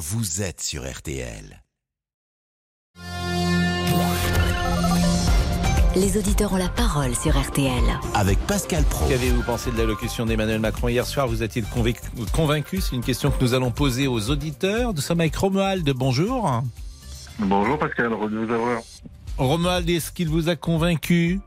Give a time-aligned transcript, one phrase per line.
[0.00, 1.62] vous êtes sur RTL.
[5.94, 7.82] Les auditeurs ont la parole sur RTL.
[8.14, 9.06] Avec Pascal Pro.
[9.10, 12.00] Qu'avez-vous pensé de l'allocution d'Emmanuel Macron hier soir Vous êtes-il convaincu,
[12.32, 14.94] convaincu C'est une question que nous allons poser aux auditeurs.
[14.94, 15.86] Nous sommes avec Romuald.
[15.94, 16.62] Bonjour.
[17.38, 18.80] Bonjour Pascal, heureux de vous avoir.
[19.36, 21.40] Romuald, est-ce qu'il vous a convaincu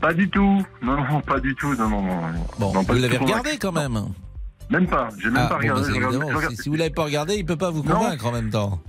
[0.00, 0.62] Pas du tout.
[0.80, 1.74] Non, non, pas du tout.
[1.74, 2.20] Non, non, non.
[2.60, 3.58] Bon, Non, pas vous l'avez regardé convaincu.
[3.58, 4.04] quand même.
[4.70, 5.08] Même pas.
[5.18, 5.80] J'ai même Ah, pas bon, regardé.
[5.82, 7.70] bah, je regarde- évidemment, je regarde- si, si vous l'avez pas regardé, il peut pas
[7.70, 7.94] vous Non.
[7.96, 8.80] convaincre en même temps.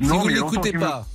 [0.00, 1.06] si vous a l'écoutez pas.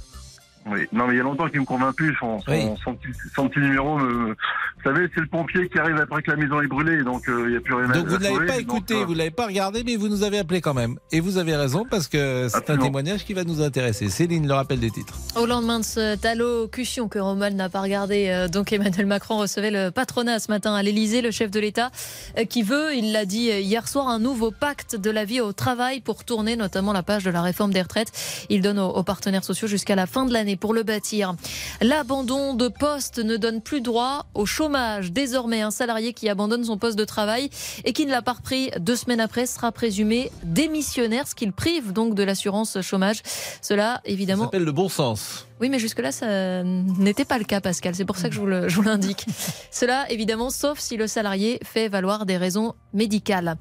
[0.70, 0.88] Oui.
[0.92, 2.16] Non, mais il y a longtemps qu'il me convainc plus.
[2.20, 2.70] Son, son, Oui.
[2.84, 4.28] son petit, son petit numéro, me...
[4.30, 7.46] vous savez, c'est le pompier qui arrive après que la maison est brûlée, donc euh,
[7.48, 9.14] il n'y a plus rien à Donc vous ne l'avez pas donc, écouté, euh, vous
[9.16, 10.98] l'avez pas regardé, mais vous nous avez appelé quand même.
[11.12, 14.10] Et vous avez raison parce que c'est un témoignage qui va nous intéresser.
[14.10, 15.16] Céline, le rappel des titres.
[15.36, 19.72] Au lendemain de cette allocution que Romuald n'a pas regardé, euh, donc Emmanuel Macron recevait
[19.72, 21.90] le patronat ce matin à l'Elysée, le chef de l'État,
[22.38, 25.54] euh, qui veut, il l'a dit hier soir, un nouveau pacte de la vie au
[25.54, 28.12] travail pour tourner notamment la page de la réforme des retraites.
[28.50, 31.36] Il donne aux, aux partenaires sociaux jusqu'à la fin de l'année pour le bâtir.
[31.82, 35.12] L'abandon de poste ne donne plus droit au chômage.
[35.12, 37.50] Désormais, un salarié qui abandonne son poste de travail
[37.86, 41.52] et qui ne l'a pas repris deux semaines après sera présumé démissionnaire, ce qui le
[41.52, 43.22] prive donc de l'assurance chômage.
[43.62, 45.46] Cela, Ça évidemment, s'appelle le bon sens.
[45.62, 47.94] Oui, mais jusque-là, ça n'était pas le cas, Pascal.
[47.96, 49.26] C'est pour ça que je vous le- je vous l'indique.
[49.72, 53.56] Cela, évidemment, sauf si le salarié fait valoir des raisons médicales.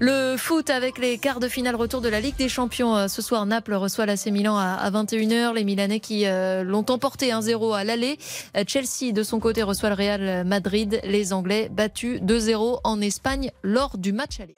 [0.00, 2.96] Le foot avec les quarts de finale retour de la Ligue des Champions.
[2.96, 5.54] Euh, Ce soir, Naples reçoit l'AC Milan à à 21h.
[5.54, 8.18] Les Milanais qui euh, l'ont emporté 1-0 à l'aller.
[8.56, 11.00] Euh, Chelsea, de son côté, reçoit le Real Madrid.
[11.04, 14.54] Les Anglais battus 2-0 en Espagne lors du match aller.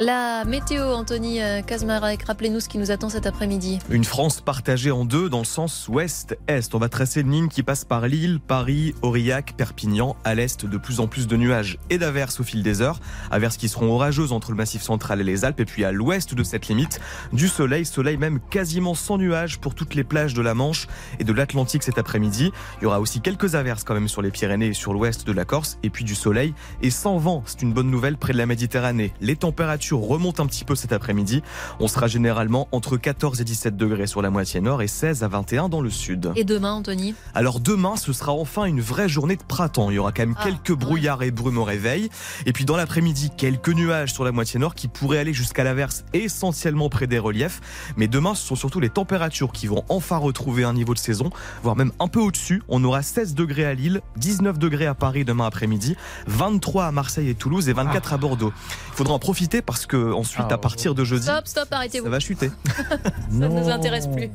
[0.00, 3.78] La météo, Anthony euh, Kazmarek, rappelez-nous ce qui nous attend cet après-midi.
[3.90, 6.74] Une France partagée en deux dans le sens ouest-est.
[6.74, 10.16] On va tracer une ligne qui passe par Lille, Paris, Aurillac, Perpignan.
[10.24, 12.98] À l'est, de plus en plus de nuages et d'averses au fil des heures.
[13.30, 15.60] Averses qui seront orageuses entre le massif central et les Alpes.
[15.60, 17.00] Et puis à l'ouest de cette limite,
[17.32, 20.88] du soleil, soleil même quasiment sans nuages pour toutes les plages de la Manche
[21.20, 22.50] et de l'Atlantique cet après-midi.
[22.80, 25.32] Il y aura aussi quelques averses quand même sur les Pyrénées et sur l'ouest de
[25.32, 25.78] la Corse.
[25.84, 27.44] Et puis du soleil et sans vent.
[27.46, 29.12] C'est une bonne nouvelle près de la Méditerranée.
[29.20, 31.42] Les températures remontent un petit peu cet après-midi.
[31.80, 35.28] On sera généralement entre 14 et 17 degrés sur la moitié nord et 16 à
[35.28, 36.32] 21 dans le sud.
[36.36, 37.14] Et demain, Anthony?
[37.34, 39.90] Alors demain, ce sera enfin une vraie journée de printemps.
[39.90, 40.76] Il y aura quand même Ah, quelques ouais.
[40.76, 42.08] brouillards et brumes au réveil.
[42.46, 46.04] Et puis dans l'après-midi, quelques nuages sur la moitié nord qui pourraient aller jusqu'à l'averse
[46.12, 47.60] essentiellement près des reliefs.
[47.96, 51.30] Mais demain, ce sont surtout les températures qui vont enfin retrouver un niveau de saison,
[51.62, 52.62] voire même un peu au-dessus.
[52.68, 55.96] On aura 16 degrés à Lille, 19 degrés à Paris demain après-midi,
[56.26, 58.52] 23 à Marseille et Toulouse et 24 à Bordeaux.
[58.92, 62.04] Il faudra en profiter parce que ensuite, Ah, à partir de jeudi, Stop, stop, arrêtez-vous.
[62.06, 62.50] ça va chuter.
[62.68, 62.94] Ça
[63.30, 64.30] ne nous intéresse plus.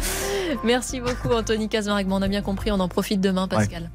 [0.64, 2.06] Merci beaucoup, Anthony Kazmarek.
[2.10, 3.90] On a bien compris, on en profite demain, Pascal.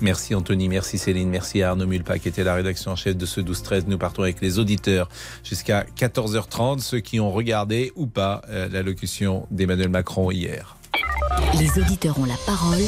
[0.00, 3.24] Merci Anthony, merci Céline, merci à Arnaud Mulpa qui était la rédaction en chef de
[3.24, 3.84] ce 12-13.
[3.86, 5.08] Nous partons avec les auditeurs
[5.44, 10.76] jusqu'à 14h30, ceux qui ont regardé ou pas euh, l'allocution d'Emmanuel Macron hier.
[11.58, 12.80] Les auditeurs ont la parole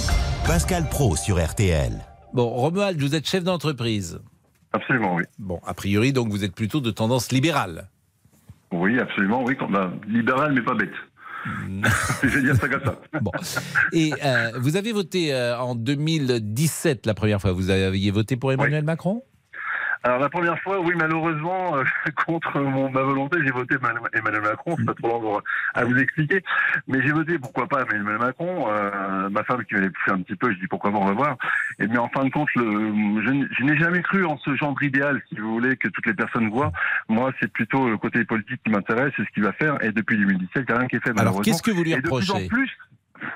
[0.45, 1.93] Pascal Pro sur RTL.
[2.35, 4.19] Bon, Romuald, vous êtes chef d'entreprise.
[4.73, 5.25] Absolument, oui.
[5.39, 7.89] Bon, a priori, donc vous êtes plutôt de tendance libérale.
[8.73, 9.57] Oui, absolument, oui.
[9.57, 10.95] Comme, bah, libéral, mais pas bête.
[12.23, 13.01] Je vais dire ça comme ça.
[13.21, 13.33] Bon.
[13.93, 17.53] Et euh, vous avez voté euh, en 2017 la première fois.
[17.53, 19.23] Vous aviez voté pour Emmanuel Macron?
[20.05, 21.85] Alors la première fois, oui, malheureusement, euh,
[22.27, 24.75] contre mon, ma volonté, j'ai voté Emmanuel Macron.
[24.77, 25.41] C'est pas trop long
[25.75, 26.43] à vous expliquer,
[26.89, 28.67] mais j'ai voté pourquoi pas Emmanuel Macron.
[28.69, 31.13] Euh, ma femme qui m'avait poussé un petit peu, je dis pourquoi pas, on va
[31.13, 31.37] voir.
[31.79, 35.23] Et mais en fin de compte, le, je, n'ai jamais cru en ce genre d'idéal,
[35.29, 36.73] si vous voulez, que toutes les personnes voient.
[37.09, 39.83] Moi, c'est plutôt le côté politique qui m'intéresse, c'est ce qu'il va faire.
[39.85, 41.19] Et depuis 2017, il n'y a rien qui est fait.
[41.19, 42.49] Alors, qu'est-ce que vous lui Et de plus en reprochez?
[42.49, 42.79] plus.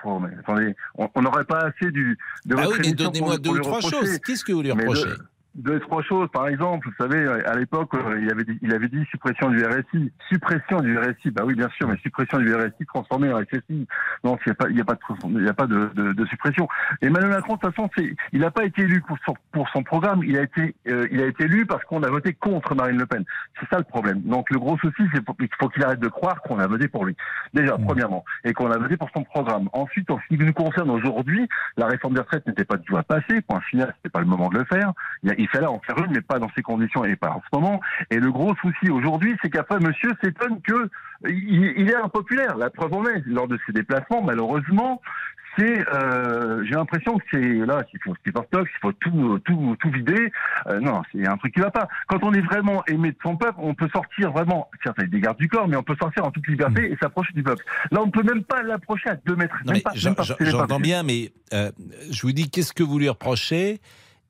[0.02, 2.18] Oh, mais attendez, on n'aurait pas assez du.
[2.44, 4.18] De Ah oui, mais donnez-moi deux ou trois choses.
[4.18, 5.10] Qu'est-ce que vous lui reprochez?
[5.56, 6.28] Deux, trois choses.
[6.32, 9.64] Par exemple, vous savez, à l'époque, euh, il avait dit, il avait dit suppression du
[9.64, 10.12] RSI.
[10.28, 11.30] Suppression du RSI.
[11.30, 13.86] Bah oui, bien sûr, mais suppression du RSI transformé en SSI.
[14.24, 15.00] Non, il n'y a pas, il y a pas de,
[15.38, 16.68] il y a pas de, de, de suppression.
[17.02, 19.82] Emmanuel Macron, de toute façon, c'est, il n'a pas été élu pour son, pour son
[19.82, 20.22] programme.
[20.24, 23.06] Il a été, euh, il a été élu parce qu'on a voté contre Marine Le
[23.06, 23.24] Pen.
[23.60, 24.20] C'est ça le problème.
[24.22, 27.04] Donc le gros souci, c'est qu'il faut qu'il arrête de croire qu'on a voté pour
[27.06, 27.16] lui.
[27.54, 29.68] Déjà, premièrement, et qu'on a voté pour son programme.
[29.72, 32.96] Ensuite, en ce qui nous concerne aujourd'hui, la réforme des retraites n'était pas du tout
[32.96, 33.40] à passer.
[33.42, 34.92] Point final, c'était pas le moment de le faire.
[35.22, 37.30] Il, y a- il fallait en faire une, mais pas dans ces conditions et pas
[37.30, 37.80] en ce moment.
[38.10, 40.90] Et le gros souci aujourd'hui, c'est qu'après, monsieur s'étonne que
[41.28, 42.56] il, il est impopulaire.
[42.56, 45.00] La preuve en est, lors de ses déplacements, malheureusement,
[45.58, 49.76] c'est, euh, j'ai l'impression que c'est là qu'il faut faut stock, il faut tout, tout,
[49.80, 50.30] tout vider.
[50.66, 51.88] Euh, non, c'est un truc qui va pas.
[52.08, 55.20] Quand on est vraiment aimé de son peuple, on peut sortir vraiment, certes avec des
[55.20, 57.64] gardes du corps, mais on peut sortir en toute liberté et s'approcher du peuple.
[57.90, 59.56] Là, on ne peut même pas l'approcher à deux mètres.
[59.94, 61.70] J'entends bien, mais euh,
[62.10, 63.80] je vous dis qu'est-ce que vous lui reprochez?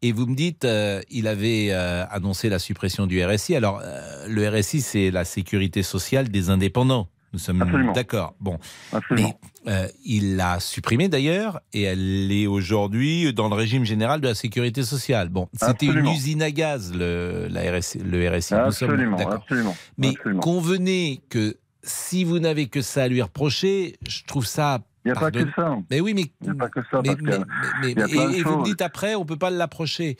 [0.03, 3.57] Et vous me dites euh, il avait euh, annoncé la suppression du RSI.
[3.57, 7.09] Alors euh, le RSI c'est la sécurité sociale des indépendants.
[7.33, 8.35] Nous sommes d'accord.
[8.41, 8.59] Bon,
[8.93, 9.39] Absolument.
[9.67, 14.35] mais il l'a supprimée d'ailleurs et elle est aujourd'hui dans le régime général de la
[14.35, 15.29] sécurité sociale.
[15.29, 18.55] Bon, c'était une usine à gaz, le, la RSI, le RSI.
[18.55, 19.35] Nous sommes absolument, d'accord.
[19.35, 19.77] absolument.
[19.99, 20.41] Mais absolument.
[20.41, 24.81] convenez que si vous n'avez que ça à lui reprocher, je trouve ça.
[25.07, 25.77] Il n'y a pas que ça.
[25.89, 26.23] Mais oui, mais.
[26.43, 29.15] Il n'y a pas que ça, mais, y a et, et vous me dites après,
[29.15, 30.17] on peut pas l'approcher.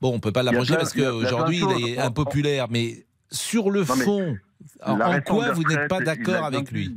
[0.00, 2.66] Bon, on peut pas l'approcher parce qu'aujourd'hui il est impopulaire.
[2.70, 4.36] Mais sur le Non, fond,
[4.82, 6.96] en, quoi vous n'êtes pas d'accord avec lui.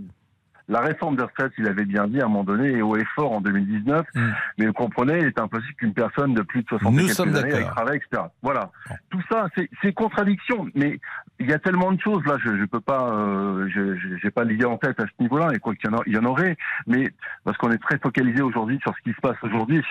[0.69, 3.03] La réforme des retraites, il avait bien dit à un moment donné, et haut et
[3.15, 4.29] fort en 2019, Mm.
[4.57, 7.15] mais vous comprenez, il est impossible qu'une personne de plus de 60 Nous et quelques
[7.17, 8.23] sommes années travaillé, etc.
[8.41, 8.71] Voilà.
[9.09, 11.01] Tout ça, c'est- c'est contradiction, mais
[11.39, 14.43] il y a tellement de choses, là, je ne peux pas, euh, je n'ai pas
[14.43, 16.25] l'idée en tête à ce niveau-là, et quoi qu'il y, en a- il y en
[16.25, 16.55] aurait,
[16.87, 17.11] mais
[17.43, 19.81] parce qu'on est très focalisé aujourd'hui sur ce qui se passe aujourd'hui,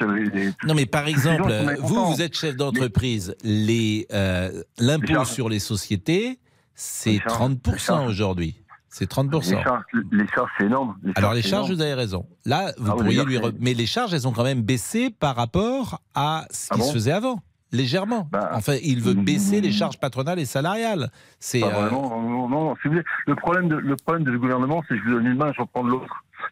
[0.66, 3.34] Non, mais par exemple, vous, vous êtes chef d'entreprise.
[3.42, 6.38] Les euh, l'impôt sur les sociétés,
[6.74, 7.32] c'est Les charges.
[7.34, 8.08] 30 Les charges.
[8.08, 8.58] aujourd'hui.
[8.88, 10.96] C'est les 30 charges, les charges, c'est énorme.
[11.14, 11.74] Alors les charges, énorme.
[11.76, 12.26] vous avez raison.
[12.44, 13.38] Là, vous Ah pourriez lui.
[13.38, 16.80] re- Mais les charges, elles ont quand même baissé par rapport à ce Ah qui
[16.80, 16.86] bon?
[16.88, 17.40] se faisait avant.
[17.72, 18.28] Légèrement.
[18.30, 21.10] Bah, enfin, il veut baisser mm, les charges patronales et salariales.
[21.40, 22.74] C'est euh, non, non, non.
[22.84, 25.62] Le problème de, le problème du gouvernement, c'est que je vous donne une main, je
[25.62, 25.90] reprends de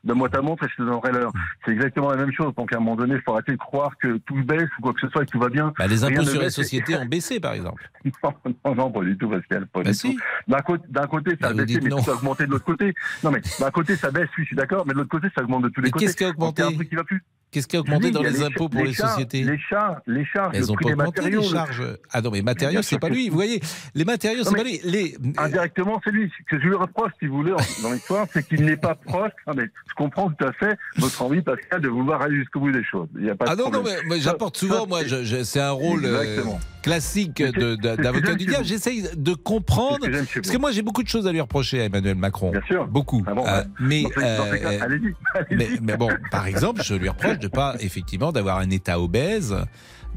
[0.04, 0.08] l'autre.
[0.08, 1.32] Donne-moi ta montre et je te donnerai l'heure.
[1.64, 2.54] C'est exactement la même chose.
[2.56, 4.92] Donc à un moment donné, il faut arrêter de croire que tout baisse ou quoi
[4.94, 5.72] que ce soit et que tout va bien.
[5.78, 7.88] bah, les impôts sur les sociétés ont baissé, par exemple.
[8.24, 8.32] Non,
[8.64, 9.66] non, non, pas du tout, Pascal.
[9.66, 10.14] Pas Bah du si.
[10.14, 10.20] tout.
[10.48, 12.02] D'un côté, d'un côté, ça a Bah, vous baissé, mais non.
[12.02, 12.94] ça a augmenté de l'autre côté.
[13.22, 15.42] Non, mais d'un côté, ça baisse, oui, je suis d'accord, mais de l'autre côté, ça
[15.42, 16.06] augmente de tous les côtés.
[16.06, 17.22] qu'est-ce qui a a un augmenté truc qui va plus.
[17.50, 20.24] Qu'est-ce qui a augmenté dis, dans a les impôts pour les sociétés Les charges, les
[20.24, 21.40] charges, Elles le ont pas augmenté matériaux.
[21.40, 21.82] les charges.
[22.12, 23.28] Ah non, mais matériaux, c'est pas lui.
[23.28, 23.60] Vous voyez,
[23.96, 24.80] les matériaux, Non, c'est pas lui.
[24.84, 25.16] Les...
[25.36, 26.30] Indirectement, c'est lui.
[26.38, 29.32] Ce que je lui reproche, si vous voulez, dans l'histoire, c'est qu'il n'est pas proche.
[29.56, 32.84] Mais je comprends tout à fait votre envie, Pascal, de vouloir aller jusqu'au bout des
[32.84, 33.08] choses.
[33.18, 33.96] Il y a pas de Ah non, non, problème.
[34.08, 35.00] mais, mais j'apporte souvent, ça, moi,
[35.44, 36.42] c'est- un rôle euh,
[36.82, 38.64] classique d'avocat du diable.
[38.64, 40.06] J'essaye de comprendre.
[40.06, 40.52] que Parce vous.
[40.52, 42.50] que moi, j'ai beaucoup de choses à lui reprocher à Emmanuel Macron.
[42.52, 42.86] Bien sûr.
[42.86, 43.22] Beaucoup.
[43.26, 44.98] Ah bon, Euh, mais, euh,
[45.82, 49.56] mais bon, par exemple, je lui reproche de pas, effectivement, d'avoir un État obèse,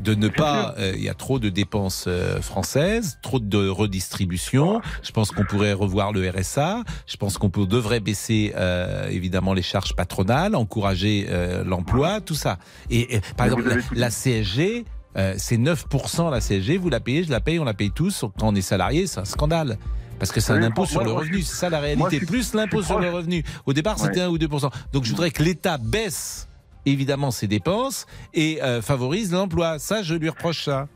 [0.01, 4.81] de ne pas, euh, il y a trop de dépenses euh, françaises, trop de redistribution.
[5.01, 6.83] Je pense qu'on pourrait revoir le RSA.
[7.07, 12.35] Je pense qu'on peut- devrait baisser euh, évidemment les charges patronales, encourager euh, l'emploi, tout
[12.35, 12.57] ça.
[12.89, 14.09] Et, et, par Mais exemple, la, la.
[14.09, 14.85] CSG.
[15.17, 18.21] euh, c'est 9% la CSG, vous la payez, je la paye, on la paye tous.
[18.39, 19.77] Quand on est salarié, c'est un scandale.
[20.19, 22.17] Parce que c'est un Oui, impôt moi, sur le revenu, c'est ça la réalité.
[22.17, 23.43] suis- Plus l'impôt sur le revenu.
[23.65, 24.25] Au départ, c'était Ouais.
[24.25, 24.69] 1 ou 2%.
[24.93, 26.47] Donc je voudrais que l'État baisse
[26.85, 29.79] évidemment ses dépenses et euh, favorise l'emploi.
[29.79, 30.87] Ça, je lui reproche ça.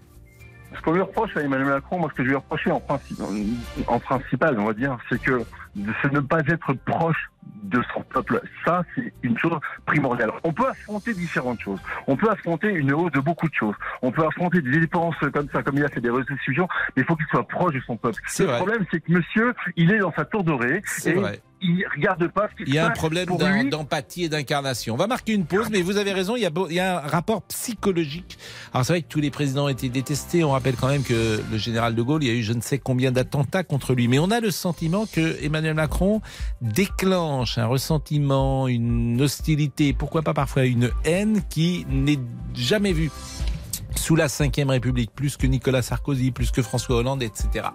[0.75, 3.22] Ce qu'on lui reproche à Emmanuel Macron, moi, ce que je lui reproche en, principe,
[3.22, 5.44] en, en principal, on va dire, c'est que
[6.01, 7.30] c'est ne pas être proche
[7.63, 8.42] de son peuple.
[8.66, 10.31] Ça, c'est une chose primordiale.
[10.44, 11.80] On peut affronter différentes choses.
[12.07, 13.75] On peut affronter une hausse de beaucoup de choses.
[14.01, 17.06] On peut affronter des dépenses comme ça, comme il a fait des restitutions, mais il
[17.06, 18.22] faut qu'il soit proche de son peuple.
[18.40, 18.56] Le vrai.
[18.57, 21.42] problème, c'est que monsieur, il est dans sa tour dorée C'est et vrai.
[21.62, 23.27] Il regarde pas ce qui Il y a un problème
[23.69, 24.94] d'empathie et d'incarnation.
[24.94, 26.80] On va marquer une pause, mais vous avez raison, il y, a, beau- il y
[26.80, 28.38] a un rapport psychologique.
[28.74, 30.44] Alors c'est vrai que tous les présidents ont été détestés.
[30.44, 32.62] On rappelle quand même que le général de Gaulle, il y a eu je ne
[32.62, 34.07] sais combien d'attentats contre lui.
[34.07, 36.21] Mais on a le sentiment que Emmanuel Macron
[36.62, 42.19] déclenche un ressentiment, une hostilité, pourquoi pas parfois une haine qui n'est
[42.54, 43.12] jamais vue
[43.95, 47.65] sous la Ve République, plus que Nicolas Sarkozy, plus que François Hollande, etc.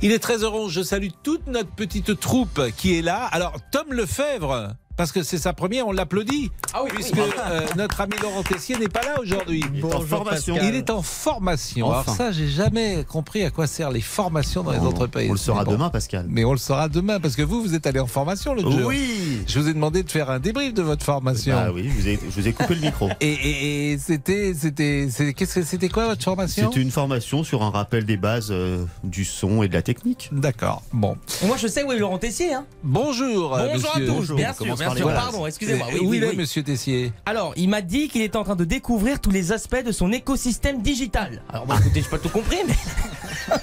[0.00, 3.24] Il est 13h11, je salue toute notre petite troupe qui est là.
[3.32, 8.00] Alors, Tom Lefebvre, parce que c'est sa première, on l'applaudit, Ah oui, puisque euh, notre
[8.02, 9.64] ami Laurent Tessier n'est pas là aujourd'hui.
[9.80, 10.58] Bonjour Pascal.
[10.64, 11.86] Il est en formation.
[11.86, 12.02] Enfin.
[12.02, 15.28] Alors ça, j'ai jamais compris à quoi servent les formations dans les entreprises.
[15.30, 15.70] On le saura bon.
[15.72, 16.26] demain, Pascal.
[16.28, 18.88] Mais on le saura demain, parce que vous, vous êtes allé en formation l'autre jour.
[18.88, 19.42] Oui.
[19.46, 21.54] Je vous ai demandé de faire un débrief de votre formation.
[21.54, 23.08] Bah oui, je vous ai, je vous ai coupé le micro.
[23.20, 26.68] Et, et- et c'était, c'était, c'est- qu'est-ce que c'était quoi votre formation?
[26.70, 30.28] C'était une formation sur un rappel des bases euh, du son et de la technique.
[30.32, 30.82] D'accord.
[30.92, 31.16] Bon.
[31.46, 32.52] Moi, je sais où est Laurent Tessier.
[32.52, 32.64] Hein.
[32.82, 33.54] Bonjour.
[33.56, 34.06] euh, Bonjour à monsieur.
[34.06, 34.12] tous.
[34.18, 35.12] Bonjour, bien on sûr, sûr.
[35.14, 35.86] Pardon, excusez-moi.
[35.92, 36.36] Oui, où oui, il est, oui.
[36.36, 39.82] monsieur Tessier Alors, il m'a dit qu'il était en train de découvrir tous les aspects
[39.84, 41.42] de son écosystème digital.
[41.52, 42.74] Alors, bon, écoutez, je pas tout compris, mais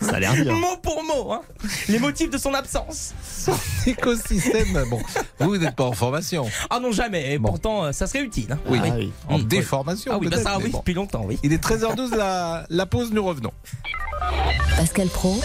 [0.00, 0.52] Ça a l'air bien.
[0.54, 1.42] mot pour mot, hein.
[1.88, 3.12] les motifs de son absence.
[3.24, 3.54] Son
[3.86, 4.84] écosystème.
[4.90, 5.00] Bon,
[5.38, 6.46] vous, n'êtes pas en formation.
[6.70, 7.32] Ah non, jamais.
[7.34, 7.50] Et Bon.
[7.50, 8.50] pourtant, euh, ça serait utile.
[8.52, 8.58] hein.
[8.66, 8.80] Oui.
[8.82, 9.12] Ah oui.
[9.28, 10.12] En Hum, déformation.
[10.14, 10.78] Ah oui, bah ça, oui, bon.
[10.78, 11.38] depuis longtemps, oui.
[11.44, 13.52] Il est 13h12, la, la pause, nous revenons.
[14.76, 15.40] Pascal Pro,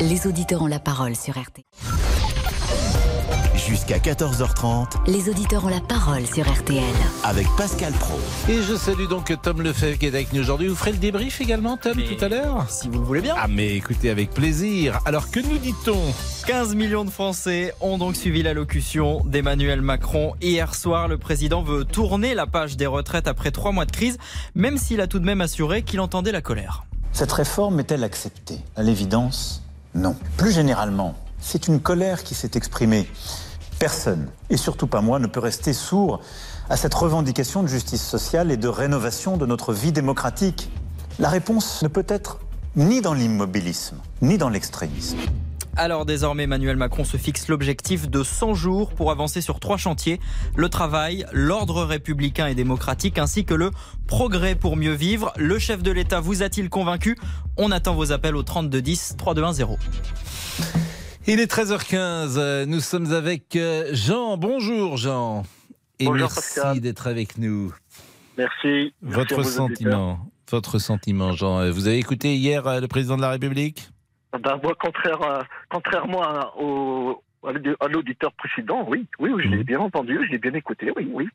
[0.00, 1.64] les auditeurs ont la parole sur RT.
[3.68, 6.82] Jusqu'à 14h30 Les auditeurs ont la parole sur RTL.
[7.24, 8.18] avec Pascal Pro.
[8.48, 10.68] Et je salue donc Tom Lefebvre qui est avec nous aujourd'hui.
[10.68, 13.34] Vous ferez le débrief également, Tom, tout à l'heure Si vous le voulez bien.
[13.38, 14.98] Ah, mais écoutez, avec plaisir.
[15.04, 15.98] Alors, que nous dit-on
[16.46, 20.34] 15 millions de Français ont donc suivi l'allocution d'Emmanuel Macron.
[20.40, 24.16] Hier soir, le président veut tourner la page des retraites après trois mois de crise,
[24.54, 26.84] même s'il a tout de même assuré qu'il entendait la colère.
[27.12, 28.58] Cette réforme est-elle acceptée?
[28.76, 29.62] À l'évidence,
[29.94, 30.16] non.
[30.36, 33.06] Plus généralement, C'est une colère qui s'est exprimée.
[33.80, 36.20] Personne, et surtout pas moi, ne peut rester sourd
[36.68, 40.70] à cette revendication de justice sociale et de rénovation de notre vie démocratique.
[41.18, 42.40] La réponse ne peut être
[42.76, 45.16] ni dans l'immobilisme, ni dans l'extrémisme.
[45.76, 50.20] Alors désormais, Emmanuel Macron se fixe l'objectif de 100 jours pour avancer sur trois chantiers,
[50.56, 53.70] le travail, l'ordre républicain et démocratique, ainsi que le
[54.06, 55.32] progrès pour mieux vivre.
[55.38, 57.16] Le chef de l'État vous a-t-il convaincu?
[57.56, 59.78] On attend vos appels au 3210 3210.
[61.26, 64.36] Il est 13h15, nous sommes avec euh, Jean.
[64.36, 65.42] Bonjour Jean.
[65.98, 67.72] Et Bonjour, merci d'être avec nous.
[68.38, 68.94] Merci.
[69.02, 70.18] Votre sentiment,
[70.50, 71.60] votre sentiment Jean.
[71.60, 73.90] Euh, Vous avez écouté hier euh, le président de la République?
[74.32, 74.56] Auditeurs.
[74.58, 79.80] Ben, moi, contraire contrairement à, au, à l'auditeur précédent, oui, oui, oui, je l'ai bien
[79.80, 81.28] entendu, je l'ai bien écouté, oui, oui.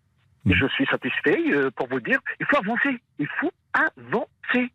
[0.48, 4.72] Et je suis satisfait euh, pour vous dire, il faut avancer, il faut avancer.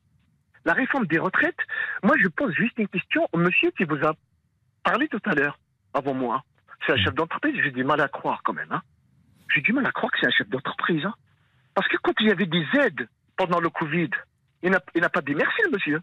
[0.64, 1.56] La réforme des retraites,
[2.02, 4.12] moi, je pose juste une question au monsieur qui vous a
[4.82, 5.58] parlé tout à l'heure,
[5.94, 6.44] avant moi.
[6.86, 8.70] C'est un chef d'entreprise, j'ai du mal à croire quand même.
[8.70, 8.82] Hein.
[9.54, 11.04] J'ai du mal à croire que c'est un chef d'entreprise.
[11.04, 11.14] Hein.
[11.74, 14.10] Parce que quand il y avait des aides pendant le Covid,
[14.62, 16.00] il n'a pas dit merci, le monsieur.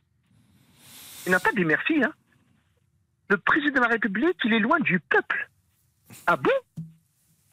[1.26, 2.02] Il n'a pas dit merci.
[2.04, 2.14] Hein.
[3.30, 5.50] Le président de la République, il est loin du peuple.
[6.26, 6.52] Ah bon?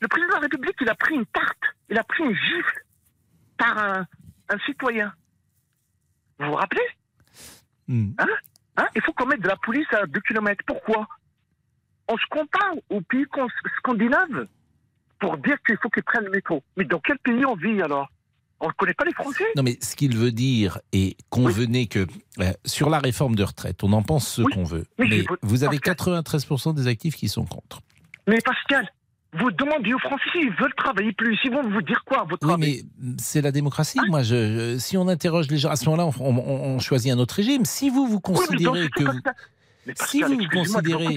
[0.00, 2.84] Le président de la République, il a pris une tarte, il a pris une gifle
[3.56, 4.06] par un,
[4.48, 5.12] un citoyen.
[6.38, 6.86] Vous vous rappelez?
[7.88, 8.12] Hmm.
[8.18, 8.26] Hein?
[8.76, 10.62] Hein Il faut qu'on mette de la police à 2 km.
[10.66, 11.06] Pourquoi?
[12.08, 13.26] On se compare aux pays
[13.78, 14.46] scandinaves
[15.20, 16.62] pour dire qu'il faut qu'ils prennent le métro.
[16.76, 18.08] Mais dans quel pays on vit alors?
[18.60, 19.44] On ne connaît pas les Français.
[19.56, 22.06] Non, mais ce qu'il veut dire, et convenez que
[22.40, 25.78] euh, sur la réforme de retraite, on en pense ce qu'on veut, mais vous avez
[25.78, 27.80] 93% des actifs qui sont contre.
[28.26, 28.88] Mais Pascal,
[29.34, 31.38] vous demandez aux Français s'ils veulent travailler plus.
[31.44, 33.98] Ils vont vous dire quoi à votre Oui, avis mais c'est la démocratie.
[34.00, 36.78] Hein Moi, je, je- si on interroge les gens, à ce moment-là, on, on- on
[36.78, 37.64] choisit un autre régime.
[37.64, 39.20] Si vous vous considérez que vous,
[39.96, 41.16] si vous vous excusez-moi de vous considérez.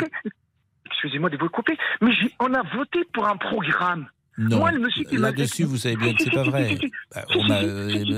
[0.88, 4.08] Excusez-moi de vous couper, mais on a voté pour un programme.
[4.38, 6.78] Non, Moi, le monsieur qui m'a- là-dessus, vous savez bien que c'est pas vrai.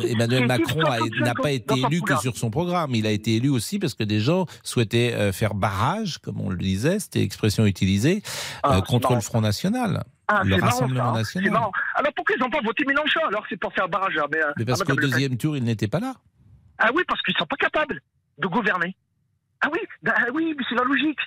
[0.10, 2.94] Emmanuel Macron a- 65 n'a pas été élu que sur son programme.
[2.96, 6.50] Il a été élu aussi parce que des gens souhaitaient euh, faire barrage, comme on
[6.50, 8.22] le disait, c'était l'expression utilisée,
[8.64, 11.14] Ah, euh, c'est contre le Front National, Ah, le marrant, Rassemblement ça, hein.
[11.14, 11.54] national.
[11.96, 14.66] Alors pourquoi ils n'ont pas voté Mélenchon Alors c'est pour faire barrage à, mais, Mais
[14.66, 16.14] parce qu'au deuxième tour, il n'était pas là.
[16.78, 18.02] Ah oui, parce qu'ils sont pas capables
[18.38, 18.96] de gouverner.
[19.62, 21.20] Ah oui, bah oui, mais c'est la logique.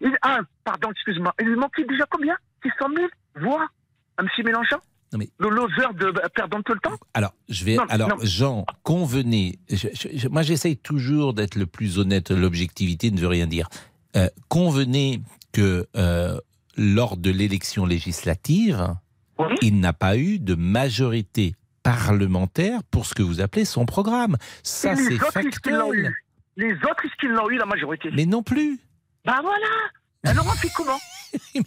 [0.00, 1.34] Il, ah, pardon, excuse-moi.
[1.40, 2.36] Il manquait déjà combien?
[2.62, 3.08] 600 000
[3.46, 3.66] voix
[4.16, 4.28] à M.
[4.44, 4.76] Mélenchon
[5.12, 7.76] Non, mais- Le loser de perdant tout le temps Alors, je vais.
[7.76, 8.16] Non, alors, non.
[8.22, 9.58] Jean, convenez.
[9.70, 12.30] je- je- je- moi, j'essaye toujours d'être le plus honnête.
[12.30, 13.68] L'objectivité ne veut rien dire.
[14.16, 15.20] Euh, convenez
[15.52, 16.38] que euh,
[16.76, 18.94] lors de l'élection législative,
[19.38, 19.54] Oui.
[19.62, 21.54] il n'a pas eu de majorité
[21.84, 24.36] parlementaire pour ce que vous appelez son programme.
[24.62, 26.10] Ça, c'est les autres, est-ce qu'ils l'ont factuel.
[26.10, 26.24] eu?
[26.56, 28.10] Les autres, est-ce qu'ils l'ont eu la majorité?
[28.12, 28.78] Mais non plus.
[29.24, 29.66] Bah voilà
[30.24, 30.98] Alors on fait comment?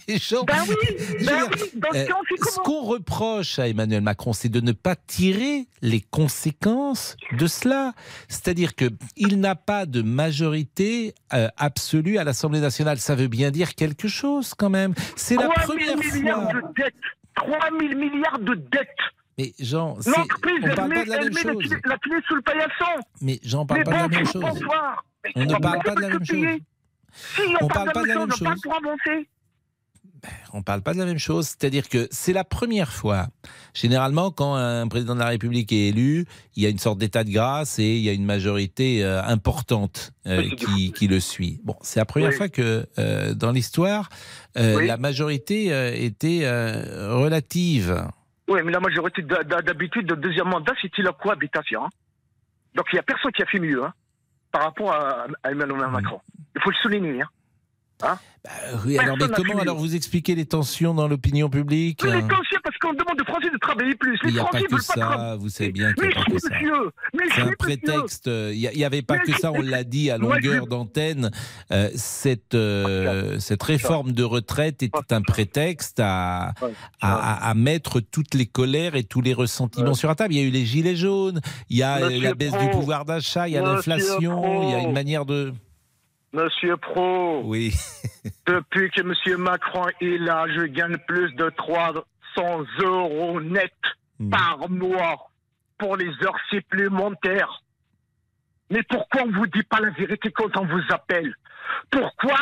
[0.07, 0.75] Mais Jean, Bah oui
[1.19, 4.49] dire, oui Dans ce euh, cas, on fait ce qu'on reproche à Emmanuel Macron, c'est
[4.49, 7.93] de ne pas tirer les conséquences de cela.
[8.27, 12.97] C'est-à-dire que il n'a pas de majorité euh, absolue à l'Assemblée nationale.
[12.99, 14.93] Ça veut bien dire quelque chose quand même.
[15.15, 16.61] C'est la 3 première 000 milliards fois.
[16.61, 16.93] de dettes
[17.35, 18.87] 3 000 milliards de dettes
[19.37, 21.53] Mais Jean, c'est- L'entreprise, on elle parle met, pas de la elle même met la,
[21.53, 21.63] chose.
[21.67, 24.43] clé, la clé sous le paillasson Mais j'en parle pas de la même chose.
[25.35, 26.63] On ne parle pas de la même peut se payer.
[27.13, 28.61] Si, on, On parle, pas de la même chose, on parle chose.
[28.63, 29.27] pour avancer.
[30.53, 31.47] On parle pas de la même chose.
[31.47, 33.27] C'est-à-dire que c'est la première fois.
[33.73, 37.23] Généralement, quand un président de la République est élu, il y a une sorte d'état
[37.23, 41.59] de grâce et il y a une majorité euh, importante euh, qui, qui le suit.
[41.63, 42.35] Bon, c'est la première Oui.
[42.35, 44.09] fois que euh, dans l'histoire,
[44.55, 44.87] Oui.
[44.87, 45.67] la majorité
[46.03, 46.41] était
[47.09, 48.07] relative.
[48.47, 51.83] Oui, mais la majorité d'habitude, de deuxième mandat, c'était la cohabitation.
[51.85, 51.89] hein.
[52.75, 53.93] Donc il n'y a personne qui a fait mieux hein,
[54.51, 56.19] par rapport à, à Emmanuel Macron.
[56.55, 57.21] Il faut le souligner.
[57.21, 57.29] Hein.
[58.03, 58.51] Hein Bah,
[58.85, 62.27] oui, alors, mais comment alors vous expliquez les tensions dans l'opinion publique Mais les hein
[62.27, 64.19] tensions, parce qu'on demande aux Français de travailler plus.
[64.23, 66.39] Il n'y a pas que pas ça, vous savez bien qu'il n'y a pas que
[66.39, 66.49] ça.
[67.35, 68.27] C'est un prétexte.
[68.27, 71.31] Il n'y avait pas Mais que ça, on l'a dit à longueur d'antenne.
[71.71, 76.53] Euh, cette, euh, cette réforme de retraite était un prétexte à,
[77.01, 80.33] à, mettre toutes les colères et tous les ressentiments sur la table.
[80.33, 82.61] Il y a eu les gilets jaunes, il y a euh, Monsieur la baisse Pro,
[82.61, 85.53] du pouvoir d'achat, il y a l'inflation, il y a une manière de.
[86.33, 87.73] Monsieur Pro, Oui.
[88.47, 92.03] depuis que Monsieur Macron est là, je gagne plus de 300
[92.83, 93.73] euros net
[94.19, 94.31] Hmm.
[94.31, 95.29] par mois
[95.77, 97.61] pour les heures supplémentaires.
[98.71, 101.35] Mais pourquoi on vous dit pas la vérité quand on vous appelle?
[101.91, 102.35] Pourquoi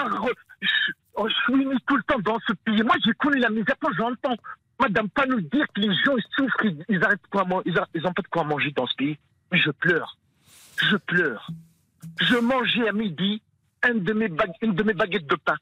[0.61, 0.67] je,
[1.15, 2.81] oh, mis tout le temps dans ce pays?
[2.81, 4.37] Moi, j'ai connu la misère quand j'entends
[4.79, 7.61] Madame pas nous dire que les gens ils souffrent, ils, ils arrêtent de quoi man-
[7.65, 9.17] ils, a- ils ont pas de quoi manger dans ce pays.
[9.51, 10.17] Mais je pleure.
[10.81, 11.49] Je pleure.
[12.21, 13.41] Je mangeais à midi
[13.85, 14.29] un de mes
[14.61, 15.55] une de mes baguettes de pain.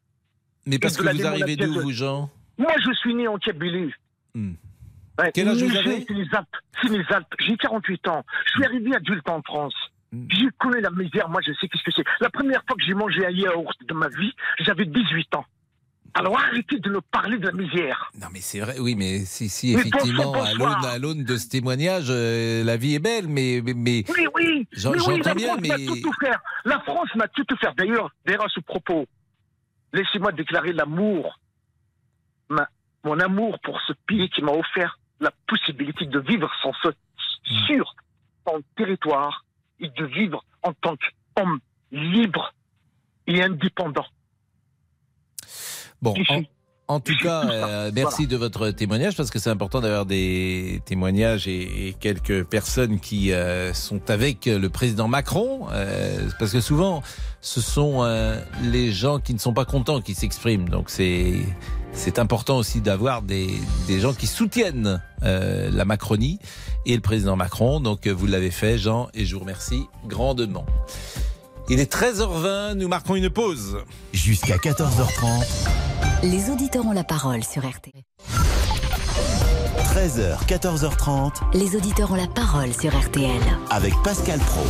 [0.66, 2.30] Mais parce que vous arrivez d'où, vous, Jean?
[2.58, 3.92] Moi, je suis né en Kabylie.
[4.34, 4.54] Hmm.
[5.20, 6.06] Ouais, Quel âge vous avez?
[6.08, 6.48] C'est les Alpes.
[6.82, 7.34] C'est les Alpes.
[7.40, 8.26] J'ai 48 ans.
[8.46, 9.76] Je suis arrivé adulte en France.
[10.12, 10.26] Hmm.
[10.30, 11.30] J'ai connu la misère.
[11.30, 12.06] Moi, je sais qu'est-ce que c'est.
[12.22, 15.46] La première fois que j'ai mangé un yaourt de ma vie, j'avais 18 ans.
[16.16, 18.12] Alors arrêtez de nous parler de la misère.
[18.22, 21.50] Non, mais c'est vrai, oui, mais si, si Mais effectivement, bonsoir, à l'aune, de ce
[21.50, 23.62] témoignage, euh, la vie est belle, mais.
[23.64, 24.68] mais, mais- Oui, oui.
[24.86, 26.12] Oui, bien, France m'a mais- tout.
[26.66, 27.74] La France m'a tout offert.
[27.76, 29.08] D'ailleurs, à ce propos,
[29.92, 31.40] laissez-moi déclarer l'amour,
[32.50, 32.70] ma-
[33.04, 37.66] mon amour pour ce pays qui m'a offert la possibilité de vivre sans ce, Hmm.
[37.68, 37.96] sur
[38.48, 39.46] son territoire
[39.80, 40.96] et de vivre en tant
[41.36, 41.60] qu'homme
[41.92, 42.54] libre
[43.26, 44.06] et indépendant.
[46.04, 46.14] Bon,
[46.90, 51.48] en, tout cas, euh, merci de votre témoignage parce que c'est important d'avoir des témoignages
[51.48, 57.02] et, et quelques personnes qui euh, sont avec le président Macron, euh, parce que souvent,
[57.40, 60.68] ce sont euh, les gens qui ne sont pas contents qui s'expriment.
[60.68, 61.36] Donc c'est
[61.94, 63.54] c'est important aussi d'avoir des,
[63.88, 66.40] des gens qui soutiennent euh, la Macronie
[66.86, 67.80] et le président Macron.
[67.80, 70.66] Donc vous l'avez fait, Jean, et je vous remercie grandement.
[71.70, 73.78] Il est 13h20, nous marquons une pause.
[74.12, 75.46] Jusqu'à 14h30,
[76.24, 78.02] Les auditeurs ont la parole sur RTL.
[79.94, 83.30] 13h, 14h30, Les auditeurs ont la parole sur RTL.
[83.70, 84.64] avec Pascal Pro.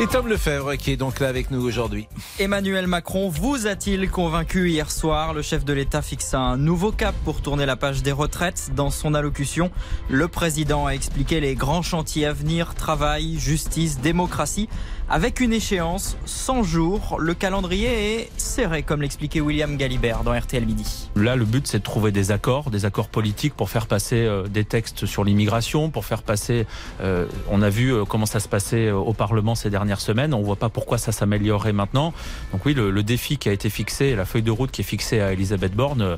[0.00, 2.06] Et Tom Lefebvre qui est donc là avec nous aujourd'hui.
[2.38, 5.34] Emmanuel Macron vous a-t-il convaincu hier soir?
[5.34, 8.70] Le chef de l'État fixe un nouveau cap pour tourner la page des retraites.
[8.76, 9.72] Dans son allocution,
[10.08, 14.68] le président a expliqué les grands chantiers à venir, travail, justice, démocratie,
[15.10, 17.16] avec une échéance 100 jours.
[17.18, 21.08] Le calendrier est serré, comme l'expliquait William Galibert dans RTL Midi.
[21.16, 24.46] Là, le but, c'est de trouver des accords, des accords politiques pour faire passer euh,
[24.46, 26.66] des textes sur l'immigration, pour faire passer.
[27.00, 30.34] euh, on a vu euh, comment ça se passait au Parlement ces dernières semaines.
[30.34, 32.12] On voit pas pourquoi ça s'améliorerait maintenant.
[32.52, 35.20] Donc oui, le, défi qui a été fixé, la feuille de route qui est fixée
[35.20, 36.16] à Elisabeth Borne,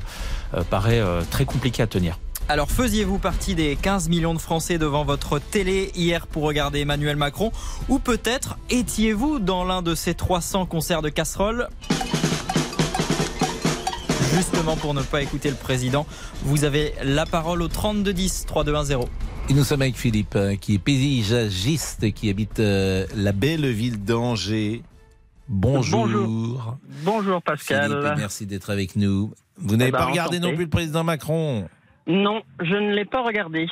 [0.69, 2.17] paraît très compliqué à tenir.
[2.49, 7.15] Alors faisiez-vous partie des 15 millions de Français devant votre télé hier pour regarder Emmanuel
[7.15, 7.51] Macron
[7.87, 11.69] Ou peut-être étiez-vous dans l'un de ces 300 concerts de casseroles?
[14.33, 16.05] Justement pour ne pas écouter le président,
[16.43, 19.07] vous avez la parole au 3210 3210.
[19.49, 24.01] Et nous sommes avec Philippe, euh, qui est paysagiste qui habite euh, la belle ville
[24.03, 24.83] d'Angers.
[25.49, 26.05] Bonjour.
[26.07, 26.77] Bonjour.
[27.03, 27.89] Bonjour Pascal.
[27.91, 29.33] Philippe, merci d'être avec nous.
[29.57, 30.49] Vous n'avez Eh ben, pas regardé enchanté.
[30.51, 31.67] non plus le président Macron
[32.11, 33.67] Non, je ne l'ai pas regardé.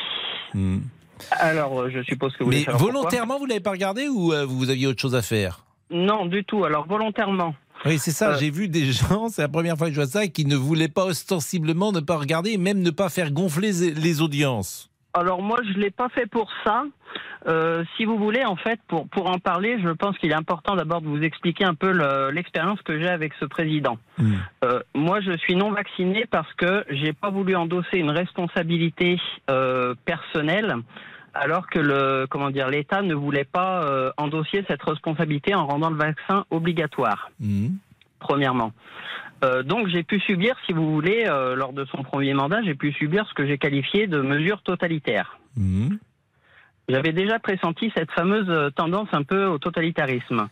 [0.54, 0.80] Hmm.
[1.32, 4.70] Alors, euh, je suppose que vous Mais volontairement, vous l'avez pas regardé ou euh, vous
[4.70, 5.66] aviez autre chose à faire?
[5.92, 6.64] Non, du tout.
[6.64, 7.54] Alors, volontairement.
[7.86, 8.32] Oui, c'est ça.
[8.32, 10.56] Euh, J'ai vu des gens, c'est la première fois que je vois ça, qui ne
[10.56, 14.90] voulaient pas ostensiblement ne pas regarder et même ne pas faire gonfler les- les audiences.
[15.14, 16.84] Alors, moi, je ne l'ai pas fait pour ça.
[17.48, 20.76] Euh, si vous voulez, en fait, pour, pour en parler, je pense qu'il est important
[20.76, 23.98] d'abord de vous expliquer un peu le- l'expérience que j'ai avec ce président.
[24.66, 29.96] Euh, moi, je suis non vacciné parce que j'ai pas voulu endosser une responsabilité euh,
[30.06, 30.76] personnelle,
[31.34, 35.90] alors que le comment dire l'État ne voulait pas euh, endosser cette responsabilité en rendant
[35.92, 37.32] le vaccin obligatoire.
[38.20, 38.74] Premièrement.
[39.46, 42.76] Euh, donc j'ai pu subir, si vous voulez, euh, lors de son premier mandat, j'ai
[42.76, 45.40] pu subir ce que j'ai qualifié de mesures totalitaires.
[46.90, 50.48] J'avais déjà pressenti cette fameuse euh, tendance un peu au totalitarisme.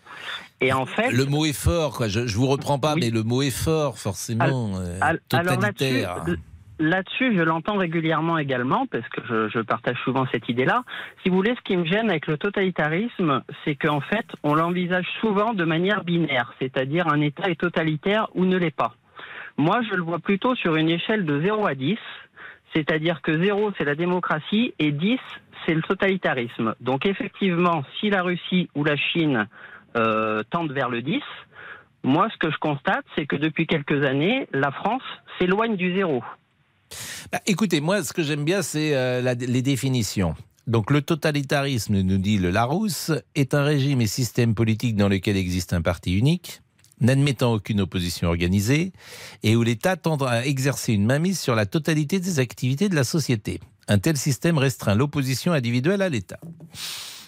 [0.61, 2.07] Et en fait, Le mot est fort, quoi.
[2.07, 4.73] Je, je vous reprends pas, mais le mot est fort, forcément.
[4.79, 6.23] euh, Al- Alors totalitaire.
[6.79, 10.83] là-dessus, je l'entends régulièrement également, parce que je, je partage souvent cette idée-là.
[11.23, 15.07] Si vous voulez, ce qui me gêne avec le totalitarisme, c'est qu'en fait, on l'envisage
[15.21, 18.93] souvent de manière binaire, c'est-à-dire un État est totalitaire ou ne l'est pas.
[19.57, 21.97] Moi, je le vois plutôt sur une échelle de 0 à 10,
[22.75, 25.17] c'est-à-dire que 0, c'est la démocratie, et 10,
[25.67, 26.75] c'est le totalitarisme.
[26.79, 29.47] Donc effectivement, si la Russie ou la Chine
[29.97, 31.21] euh, tendent vers le 10,
[32.03, 35.01] moi, ce que je constate, c'est que depuis quelques années, la France
[35.37, 36.23] s'éloigne du zéro.
[37.31, 40.35] Bah, écoutez, moi, ce que j'aime bien, c'est euh, les définitions.
[40.67, 45.35] Donc, le totalitarisme, nous dit le Larousse, est un régime et système politique dans lequel
[45.35, 46.61] existe un parti unique,
[47.01, 48.93] n'admettant aucune opposition organisée,
[49.43, 53.03] et où l'État tend à exercer une mainmise sur la totalité des activités de la
[53.03, 53.59] société.
[53.87, 56.39] Un tel système restreint l'opposition individuelle à l'État.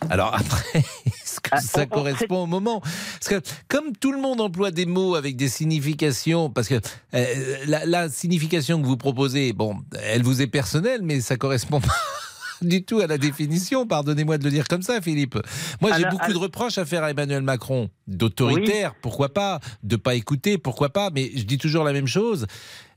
[0.09, 2.81] Alors après, est-ce que ça correspond au moment?
[2.81, 6.79] Parce que comme tout le monde emploie des mots avec des significations, parce que
[7.13, 11.81] euh, la, la signification que vous proposez, bon, elle vous est personnelle, mais ça correspond
[11.81, 11.95] pas
[12.61, 13.85] du tout à la définition.
[13.85, 15.37] Pardonnez-moi de le dire comme ça, Philippe.
[15.81, 17.89] Moi, j'ai beaucoup de reproches à faire à Emmanuel Macron.
[18.07, 19.59] D'autoritaire, pourquoi pas?
[19.83, 21.09] De pas écouter, pourquoi pas?
[21.13, 22.47] Mais je dis toujours la même chose.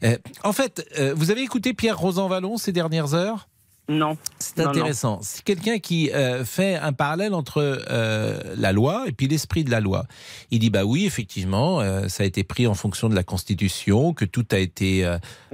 [0.04, 3.48] Euh, en fait, euh, vous avez écouté Pierre Rosanvallon ces dernières heures?
[3.88, 4.16] Non.
[4.38, 5.18] C'est intéressant.
[5.22, 9.70] C'est quelqu'un qui euh, fait un parallèle entre euh, la loi et puis l'esprit de
[9.70, 10.06] la loi.
[10.52, 14.14] Il dit bah oui, effectivement, euh, ça a été pris en fonction de la Constitution,
[14.14, 15.08] que tout a été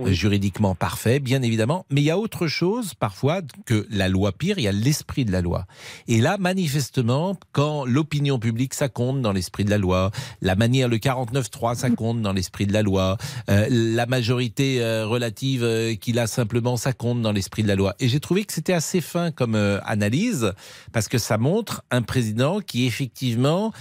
[0.04, 1.86] juridiquement parfait, bien évidemment.
[1.90, 4.58] Mais il y a autre chose parfois que la loi pire.
[4.58, 5.66] Il y a l'esprit de la loi.
[6.06, 10.10] Et là, manifestement, quand l'opinion publique ça compte dans l'esprit de la loi,
[10.42, 13.16] la manière le 49-3 ça compte dans l'esprit de la loi,
[13.48, 17.94] la majorité relative qu'il a simplement ça compte dans l'esprit de la loi.
[18.00, 20.52] Et j'ai trouvé que c'était assez fin comme euh, analyse
[20.92, 23.72] parce que ça montre un président qui effectivement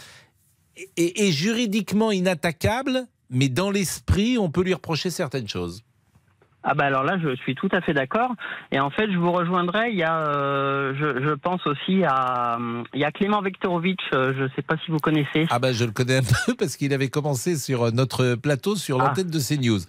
[0.95, 5.81] est, est juridiquement inattaquable, mais dans l'esprit on peut lui reprocher certaines choses.
[6.61, 8.31] Ah bah alors là, je suis tout à fait d'accord.
[8.73, 9.89] Et en fait, je vous rejoindrai.
[9.91, 12.59] Il y a, euh, je, je pense aussi à,
[12.93, 14.01] il y a Clément Vektorovitch.
[14.13, 15.47] euh, je ne sais pas si vous connaissez.
[15.49, 19.01] Ah ben je le connais un peu parce qu'il avait commencé sur notre plateau sur
[19.01, 19.05] Ah.
[19.07, 19.79] l'antenne de CNews.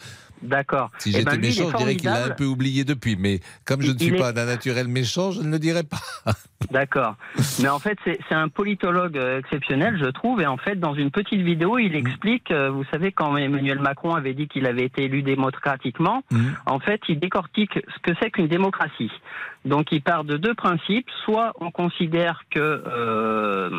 [0.42, 0.90] D'accord.
[0.98, 3.16] Si Eh j'étais ben, méchant, je dirais qu'il l'a un peu oublié depuis.
[3.16, 5.98] Mais comme je ne suis est- pas d'un naturel méchant, je ne le dirai pas.
[6.70, 7.14] D'accord.
[7.61, 10.40] Mais en fait, c'est un politologue euh, exceptionnel, je trouve.
[10.40, 14.14] Et en fait, dans une petite vidéo, il explique, euh, vous savez, quand Emmanuel Macron
[14.14, 16.22] avait dit qu'il avait été élu démocratiquement,
[16.66, 19.11] en fait, il décortique ce que c'est qu'une démocratie.
[19.64, 21.09] Donc, il part de deux principes.
[21.24, 23.70] Soit on considère que euh,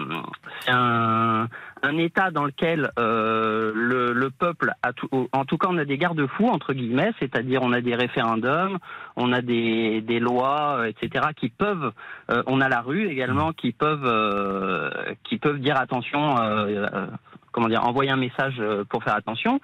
[0.65, 1.47] c'est un,
[1.83, 5.85] un État dans lequel euh, le, le peuple, a tout- en tout cas, on a
[5.85, 8.77] des garde-fous, entre guillemets, c'est-à-dire on a des référendums,
[9.15, 11.91] on a des, des lois, euh, etc., qui peuvent,
[12.31, 14.89] euh, on a la rue également, qui peuvent, euh,
[15.23, 17.07] qui peuvent dire attention, euh, euh,
[17.51, 19.59] comment dire, envoyer un message pour faire attention.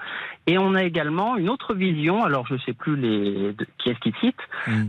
[0.48, 4.00] Et on a également une autre vision, alors je sais plus les, de- qui est-ce
[4.00, 4.40] qui cite,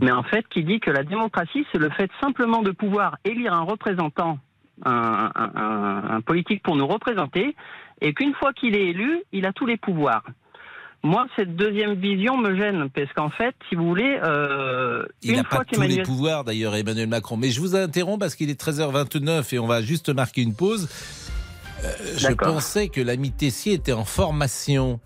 [0.01, 3.53] mais en fait qui dit que la démocratie, c'est le fait simplement de pouvoir élire
[3.53, 4.39] un représentant,
[4.85, 7.55] un, un- un- un politique pour nous représenter,
[8.01, 10.23] et qu'une fois qu'il est élu, il a tous les pouvoirs.
[11.03, 15.43] Moi, cette deuxième vision me gêne, parce qu'en fait, si vous voulez, euh, Il n'a
[15.43, 17.37] pas tous les pouvoirs d'ailleurs, Emmanuel Macron.
[17.37, 20.89] Mais je vous interromps parce qu'il est 13h29 et on va juste marquer une pause.
[21.83, 24.99] Euh, je pensais que l'ami Tessier était en formation.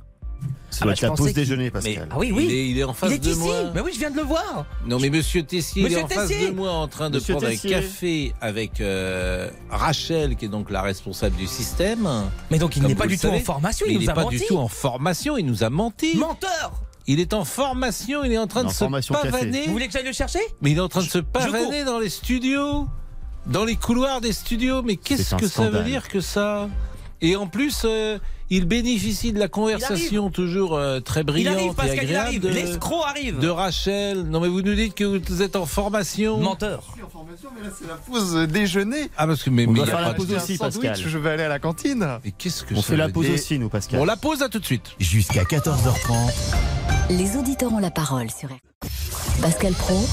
[0.69, 2.06] Ça doit être la pause déjeuner, Pascal.
[2.08, 2.45] Mais Ah oui, oui.
[2.49, 3.39] Il est, il est en face il est de ici.
[3.39, 3.56] moi.
[3.75, 4.65] Mais oui, je viens de le voir.
[4.88, 7.49] Non, mais Monsieur Tessier, il est en face de moi en train de Monsieur prendre
[7.49, 7.75] Tessier.
[7.75, 12.08] un café avec euh, Rachel, qui est donc la responsable du système.
[12.49, 14.23] Mais donc, il n'est pas du tout en formation, il il nous n'est a pas
[14.23, 14.38] menti.
[14.39, 16.15] du tout en formation, il nous a menti.
[16.15, 16.71] Menteur
[17.06, 19.13] Il est en formation, il est en train En de se café.
[19.30, 19.65] pavaner.
[19.65, 20.39] Vous voulez que j'aille le chercher?
[20.62, 22.88] Mais il est en train de se pavaner dans les studios,
[23.45, 24.84] dans les couloirs des studios.
[24.84, 26.69] Mais qu'est-ce que ça veut dire que ça?
[27.19, 28.17] Et en plus, euh,
[28.54, 32.28] il bénéficie de la conversation toujours euh, très Il brillante arrive, et Pascal, il agréable
[32.28, 32.42] arrive.
[32.42, 33.40] de, L'escroc arrive.
[33.40, 34.24] de Rachel.
[34.24, 36.38] Non, mais vous nous dites que vous êtes en formation.
[36.38, 36.84] Menteur.
[37.80, 39.10] C'est la pause déjeuner.
[39.18, 40.96] Ah, parce que mais, On mais doit il faire la pas pause aussi, Pascal.
[40.98, 42.20] je vais aller à la cantine.
[42.24, 44.00] Mais qu'est-ce que On ça fait la pause dire aussi, nous, Pascal.
[44.00, 44.92] Bon, la pause à tout de suite.
[45.00, 46.14] Jusqu'à 14h30,
[47.10, 48.60] Les auditeurs ont la parole sur RTL.
[49.42, 50.06] Pascal Pro,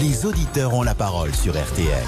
[0.00, 2.04] les auditeurs ont la parole sur RTL.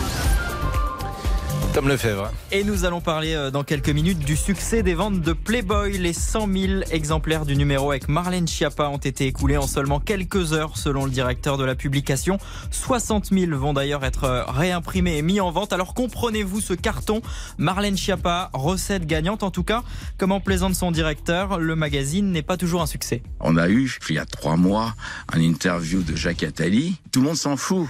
[1.75, 2.31] Tom Lefebvre.
[2.53, 5.99] Et nous allons parler euh, dans quelques minutes du succès des ventes de Playboy.
[5.99, 10.53] Les 100 000 exemplaires du numéro avec Marlène Schiappa ont été écoulés en seulement quelques
[10.53, 12.39] heures selon le directeur de la publication.
[12.71, 15.73] 60 000 vont d'ailleurs être euh, réimprimés et mis en vente.
[15.73, 17.23] Alors comprenez-vous ce carton?
[17.59, 19.83] Marlène Schiappa, recette gagnante en tout cas.
[20.17, 23.21] Comme en plaisante son directeur, le magazine n'est pas toujours un succès.
[23.41, 24.95] On a eu, il y a trois mois,
[25.33, 27.01] un interview de Jacques Attali.
[27.11, 27.89] Tout le monde s'en fout.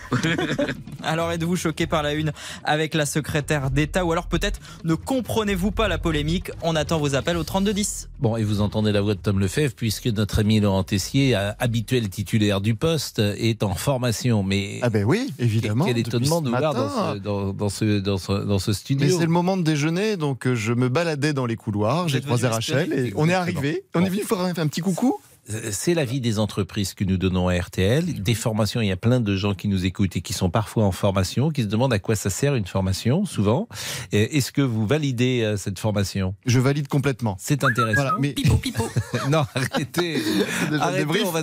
[1.02, 2.32] Alors êtes-vous choqué par la une
[2.64, 7.14] avec la secrétaire d'État ou alors peut-être ne comprenez-vous pas la polémique On attend vos
[7.14, 8.08] appels au 3210.
[8.20, 12.08] Bon, et vous entendez la voix de Tom Lefebvre, puisque notre ami Laurent Tessier, habituel
[12.08, 14.42] titulaire du poste, est en formation.
[14.42, 15.84] Mais Ah ben oui, évidemment.
[15.84, 19.18] quel étonnement de voir dans ce, dans, dans ce, dans ce, dans ce Mais studio.
[19.18, 22.46] c'est le moment de déjeuner, donc euh, je me baladais dans les couloirs, j'ai croisé
[22.46, 23.84] Rachel et on est arrivé.
[23.94, 25.18] On est venu faire un, un petit coucou.
[25.70, 28.22] C'est la vie des entreprises que nous donnons à RTL.
[28.22, 30.84] Des formations, il y a plein de gens qui nous écoutent et qui sont parfois
[30.84, 33.68] en formation, qui se demandent à quoi ça sert une formation, souvent.
[34.12, 36.34] Est-ce que vous validez euh, cette formation?
[36.46, 37.36] Je valide complètement.
[37.38, 37.94] C'est intéressant.
[38.02, 38.88] Voilà, mais Pipo, pipo.
[39.28, 40.14] non, arrêtez.
[40.70, 41.42] déjà Arrêtez, on va,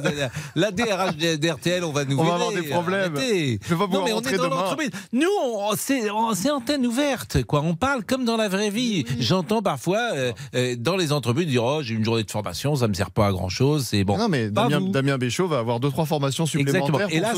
[0.55, 3.15] la DRH d'RTL, on va nous On va avoir des problèmes.
[3.15, 3.59] Arrêtez.
[3.63, 4.55] Je vais pas Non, mais on est dans demain.
[4.55, 4.89] l'entreprise.
[5.13, 7.61] Nous, on- c'est on- c'est antenne ouverte, quoi.
[7.61, 9.05] On parle comme dans la vraie vie.
[9.19, 12.87] J'entends parfois euh, euh, dans les entreprises dire oh j'ai une journée de formation, ça
[12.87, 13.49] me sert pas à grand
[13.91, 14.17] C'est bon.
[14.17, 14.87] Non, mais Damien, vous.
[14.87, 17.09] Damien Béchaud va avoir deux, trois formations supplémentaires Exactement.
[17.09, 17.33] Et là,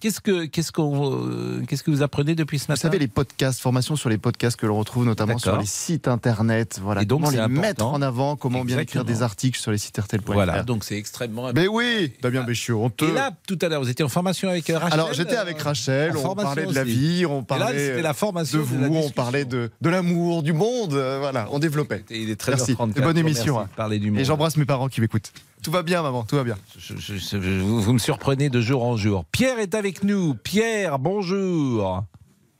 [0.00, 3.08] qu'est-ce que qu'est-ce qu'on euh, qu'est-ce que vous apprenez depuis ce Vous matin savez, les
[3.08, 6.80] podcasts, formations sur les podcasts que l'on retrouve notamment sur les sites internet.
[6.82, 7.60] Voilà, Et donc, comment les important.
[7.60, 10.32] mettre en avant, comment bien écrire des articles sur les sites RTL.fr.
[10.32, 13.04] Voilà, donc c'est extrêmement Mais oui, Damien Béchiot, on te...
[13.04, 15.60] Et là, tout à l'heure, vous étiez en formation avec euh, Rachel Alors j'étais avec
[15.60, 16.90] Rachel, en on parlait de la aussi.
[16.90, 20.42] vie, on là, parlait la formation de de vous, la on parlait de, de l'amour,
[20.42, 22.02] du monde, euh, voilà, on développait.
[22.08, 22.76] Il est 13h34.
[22.78, 23.56] Merci, bonne émission.
[23.56, 23.76] Merci de hein.
[23.76, 24.20] parler du monde.
[24.20, 25.32] Et j'embrasse mes parents qui m'écoutent.
[25.62, 26.02] Tout va bien.
[26.02, 26.56] maman, tout va bien.
[26.78, 29.24] Je- je- je- vous, vous me surprenez de jour en jour.
[29.32, 30.34] Pierre est avec nous.
[30.34, 32.04] Pierre, bonjour.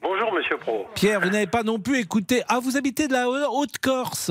[0.03, 0.87] Bonjour Monsieur Pro.
[0.95, 2.43] Pierre, vous n'avez pas non plus écouté.
[2.49, 4.31] Ah, vous habitez de la Haute-Corse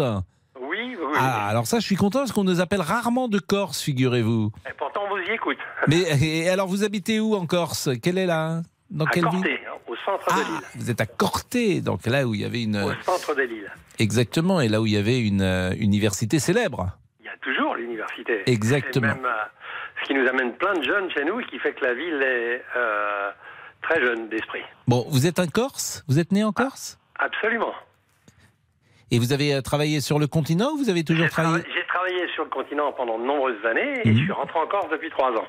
[0.60, 1.16] Oui, oui.
[1.18, 4.52] Ah, alors ça, je suis content parce qu'on nous appelle rarement de Corse, figurez-vous.
[4.70, 5.58] Et pourtant on vous y écoute.
[5.88, 7.90] Mais et alors, vous habitez où en Corse?
[8.02, 9.60] Quelle est la Dans à quelle Corté, ville?
[9.88, 10.62] au centre de l'île.
[10.76, 12.78] Vous êtes à Corté, donc là où il y avait une.
[12.78, 13.72] Au centre de l'île.
[14.00, 16.92] Exactement, et là où il y avait une euh, université célèbre.
[17.20, 18.44] Il y a toujours l'université.
[18.50, 19.08] Exactement.
[19.08, 19.44] Même, euh,
[20.02, 22.22] ce qui nous amène plein de jeunes chez nous et qui fait que la ville
[22.22, 23.30] est euh,
[23.82, 24.62] très jeune d'esprit.
[24.88, 26.04] Bon, vous êtes un Corse?
[26.08, 27.00] Vous êtes né en Corse?
[27.20, 27.74] Absolument.
[29.10, 31.86] Et vous avez euh, travaillé sur le continent ou vous avez toujours travaillé trava- j'ai
[31.88, 34.18] travaillé sur le continent pendant de nombreuses années et Mhm.
[34.18, 35.48] je suis rentré en Corse depuis trois ans.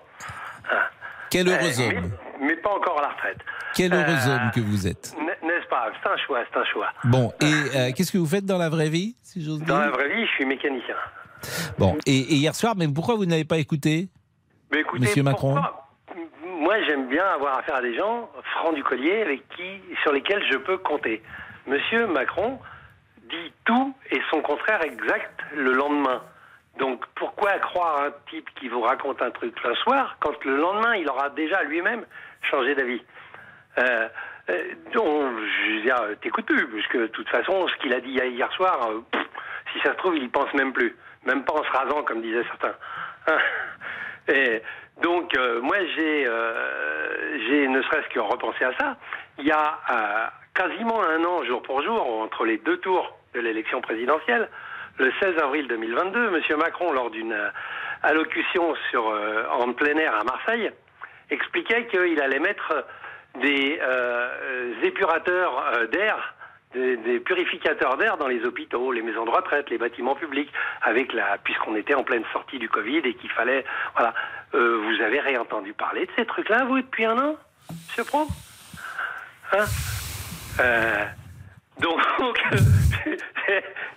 [0.71, 0.89] Ah.
[1.31, 2.11] Quel heureux Euh, homme
[2.41, 3.39] mais, mais pas encore à la retraite.
[3.75, 5.15] Quel heureux Euh, homme que vous êtes?
[5.43, 5.91] N'est-ce pas?
[6.03, 6.89] C'est un choix, c'est un choix.
[7.05, 7.45] Bon, et
[7.77, 9.79] euh, qu'est-ce que vous faites dans la vraie vie, si j'ose Dans dire?
[9.81, 10.95] la vraie vie, je suis mécanicien.
[11.79, 14.09] Bon, et, et hier soir, mais pourquoi vous n'avez pas écouté
[14.71, 15.57] Mais écoutez, Monsieur Macron
[16.45, 20.43] Moi, j'aime bien avoir affaire à des gens francs du collier avec qui, sur lesquels
[20.51, 21.23] je peux compter.
[21.67, 22.59] Monsieur Macron
[23.29, 26.23] dit tout et son contraire exact le lendemain.
[26.79, 30.95] Donc pourquoi croire un type qui vous raconte un truc le soir quand le lendemain
[30.95, 32.05] il aura déjà lui-même
[32.43, 33.03] changé d'avis
[33.79, 34.09] euh,
[34.51, 38.11] euh, donc, je veux dire, t'écoutes plus, puisque de toute façon, ce qu'il a dit
[38.11, 39.23] hier soir, euh, pff,
[39.73, 40.97] si ça se trouve, il y pense même plus.
[41.25, 42.75] Même pas en se rasant, comme disaient certains.
[43.27, 43.39] Hein.
[44.29, 44.63] Et
[45.03, 48.97] donc, euh, moi, j'ai, euh, j'ai ne serait-ce que repensé à ça.
[49.39, 53.41] Il y a euh, quasiment un an, jour pour jour, entre les deux tours de
[53.41, 54.49] l'élection présidentielle,
[54.99, 56.59] le 16 avril 2022, M.
[56.59, 57.51] Macron, lors d'une euh,
[58.03, 60.71] allocution sur, euh, en plein air à Marseille,
[61.31, 62.85] expliquait qu'il allait mettre
[63.41, 66.35] des euh, épurateurs d'air,
[66.75, 70.53] des, des purificateurs d'air dans les hôpitaux, les maisons de retraite, les bâtiments publics,
[70.83, 74.15] avec la, puisqu'on était en pleine sortie du Covid et qu'il fallait, voilà.
[74.55, 77.37] Euh, vous avez réentendu parler de ces trucs-là, vous, depuis un an,
[77.71, 78.27] Monsieur Pro?
[79.53, 79.65] Hein?
[80.61, 81.05] Euh,
[81.81, 82.01] Donc,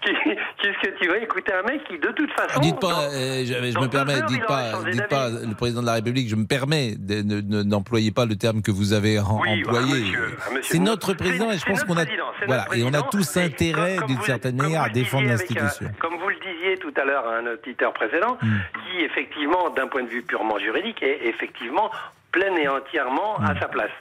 [0.01, 3.79] qu'est-ce que tu vas écouter un mec qui, de toute façon, Dites pas, euh, je,
[3.79, 6.45] me permets, heures, dites pas, changé dites pas, le président de la République, je me
[6.45, 10.13] permets, n'employez pas le terme que vous avez Oui, voilà, employé.
[10.15, 12.05] ah, monsieur, c'est notre président et je pense qu'on a,
[12.45, 15.91] voilà, et on a tous intérêt, d'une certaine manière, à défendre l'institution.
[15.99, 18.59] comme vous le disiez tout à l'heure à un auditeur précédent, Hmm.
[18.85, 21.91] qui effectivement, d'un point de vue purement juridique, est effectivement
[22.31, 23.45] plein et entièrement Hmm.
[23.45, 23.91] à sa place.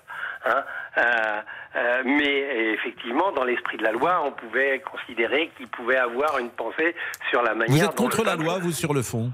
[0.47, 0.62] Hein
[0.99, 1.40] Euh,
[1.76, 6.50] euh, mais effectivement, dans l'esprit de la loi, on pouvait considérer qu'il pouvait avoir une
[6.50, 6.94] pensée
[7.30, 7.76] sur la manière.
[7.76, 9.30] Vous êtes contre la loi, vous, sur le fond?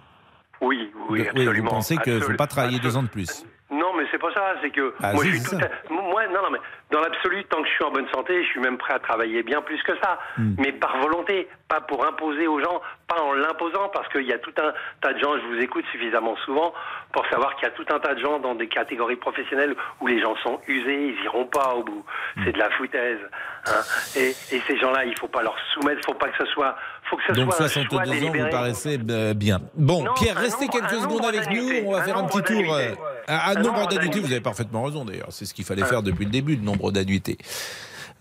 [0.60, 1.68] Oui, oui, Oui, absolument.
[1.70, 4.32] vous pensez qu'il ne faut pas travailler deux ans de plus non, mais c'est pas
[4.32, 4.54] ça.
[4.62, 5.60] C'est que Ah, moi, si, je suis c'est tout.
[5.60, 5.66] ça.
[5.66, 6.60] à- Moi, non, non, mais
[6.92, 9.42] dans l'absolu, tant que je suis en bonne santé, je suis même prêt à travailler
[9.42, 10.20] bien plus que ça.
[10.38, 10.54] Hmm.
[10.58, 14.38] Mais par volonté, pas pour imposer aux gens, pas en l'imposant, parce qu'il y a
[14.38, 15.36] tout un tas de gens.
[15.36, 16.72] Je vous écoute suffisamment souvent
[17.12, 20.06] pour savoir qu'il y a tout un tas de gens dans des catégories professionnelles où
[20.06, 22.04] les gens sont usés, ils iront pas au bout.
[22.36, 22.42] Hmm.
[22.44, 23.18] C'est de la foutaise.
[23.66, 23.80] hein.
[24.14, 26.06] Et, et ces gens-là, il faut pas leur soumettre.
[26.06, 26.76] Faut pas que ce soit.
[27.08, 29.60] Faut que ce Donc soit un choix 62 ans, vous paraissez euh, bien.
[29.76, 31.68] Bon, Non, Pierre, restez nombre- quelques secondes avec nous.
[31.86, 32.74] On va un faire un petit tour.
[32.74, 32.94] euh,
[33.28, 35.28] un Un nombre d'annuités, vous avez parfaitement raison d'ailleurs.
[35.30, 37.38] C'est ce qu'il fallait faire depuis le début, le nombre d'annuités.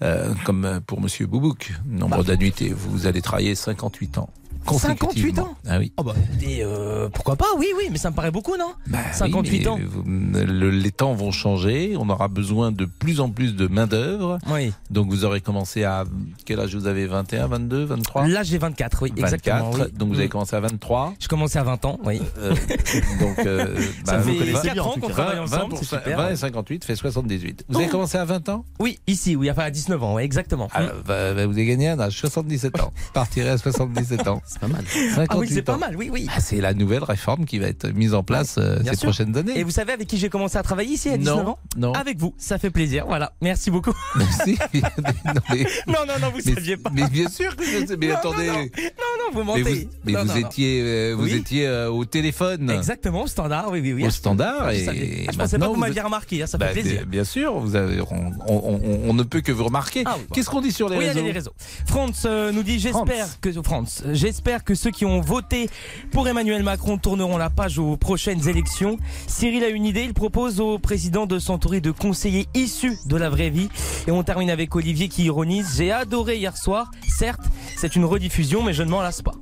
[0.02, 2.74] Euh, comme euh, pour Monsieur Boubouk, nombre d'annuités.
[2.76, 4.30] Vous allez travailler 58 ans.
[4.66, 5.44] 58 consécutivement.
[5.44, 5.92] ans Ah oui.
[5.98, 7.46] Oh bah, et, euh, pourquoi pas?
[7.58, 8.74] Oui, oui, mais ça me paraît beaucoup, non?
[8.88, 9.80] Bah 58 oui, ans.
[10.06, 11.96] le- les temps vont changer.
[11.98, 14.40] On aura besoin de plus en plus de main d'œuvre.
[14.52, 14.74] Oui.
[14.90, 16.04] Donc vous aurez commencé à
[16.46, 17.06] quel âge vous avez?
[17.06, 19.24] 21, 22, 23 Là, j'ai 24, oui, 24.
[19.34, 19.72] exactement.
[19.74, 19.92] oui.
[19.94, 20.30] Donc vous avez Mm.
[20.30, 21.14] commencé à 23.
[21.20, 22.22] Je commençais à 20 ans, oui.
[22.40, 22.56] Euh,
[23.20, 23.76] donc, euh,
[24.06, 26.00] Ça fait vous connaissez 4 bien, en ans qu'on travaille 20, ensemble, 20 c'est pour-
[26.00, 26.18] super.
[26.18, 27.66] 20 et 58 fait 78.
[27.70, 28.66] Vous avez commencé à 20 ans?
[28.80, 30.68] Oui, ici, oui, enfin à 19 ans, oui, exactement.
[30.74, 32.92] Ah, bah, bah, Vous avez gagné un âge, 77 ans.
[33.14, 34.42] Partirez à 77 ans.
[34.56, 34.86] C'est pas mal.
[35.30, 36.28] Ah oui, c'est pas mal, oui, oui.
[36.34, 39.10] Ah, c'est la nouvelle réforme qui va être mise en place euh, ces sûr.
[39.10, 39.60] prochaines années.
[39.60, 41.92] Et vous savez avec qui j'ai commencé à travailler ici à 19 Non, ans non.
[41.94, 43.06] Avec vous, ça fait plaisir.
[43.06, 43.92] Voilà, merci beaucoup.
[44.16, 44.58] Merci.
[44.74, 46.90] non, mais, non, non, non, vous mais- saviez pas.
[46.94, 47.96] mais bien sûr que je.
[47.96, 48.48] Mais Non, attendez.
[48.48, 49.62] Non, non, vous Mais mentez.
[49.64, 50.36] vous, mais vous non, non.
[50.36, 51.34] étiez, euh, vous Oui.
[51.34, 52.70] étiez euh, au téléphone.
[52.70, 54.06] Exactement, au standard, oui, oui, oui.
[54.08, 54.72] Au standard.
[54.72, 55.26] Je Et.
[55.28, 57.06] Ah, je pensais pas que vous m'aviez remarqué, hein, ça Bah, fait plaisir.
[57.06, 60.04] bien- sûr, vous avez, on, on- on- on ne peut que vous remarquer.
[60.06, 60.26] Ah oui.
[60.34, 61.54] Qu'est-ce qu'on dit sur les oui, réseaux allez, les réseaux.
[61.88, 65.70] France nous dit j'espère que France, j'espère que ceux qui ont voté
[66.12, 68.98] pour Emmanuel Macron tourneront la page aux prochaines élections.
[69.26, 73.30] Cyril a une idée, il propose au président de s'entourer de conseillers issus de la
[73.30, 73.70] vraie vie.
[74.08, 76.92] Et on termine avec Olivier qui ironise j'ai adoré hier soir.
[77.18, 77.42] Certes,
[77.76, 79.34] c'est une rediffusion, mais je ne m'en lasse pas.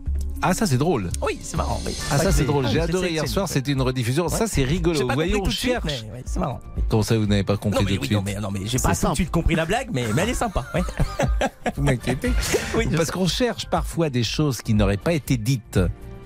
[0.45, 1.09] Ah, ça c'est drôle.
[1.21, 1.79] Oui, c'est marrant.
[1.85, 1.95] oui.
[2.11, 2.65] Ah, ça c'est drôle.
[2.67, 4.27] Ah, J'ai adoré sais, hier soir, c'était une rediffusion.
[4.27, 5.07] Ça c'est rigolo.
[5.07, 5.85] Vous voyez, on cherche.
[5.85, 6.59] ouais, c'est marrant.
[6.89, 8.51] Comment ça, vous n'avez pas compris Non mais, tout de oui, suite non, mais, non,
[8.51, 10.65] mais j'ai pas tout de suite compris la blague, mais, mais elle est sympa.
[10.73, 10.81] ouais.
[11.77, 12.31] Vous m'inquiétez
[12.75, 15.79] Oui, Parce qu'on cherche parfois des choses qui n'auraient pas été dites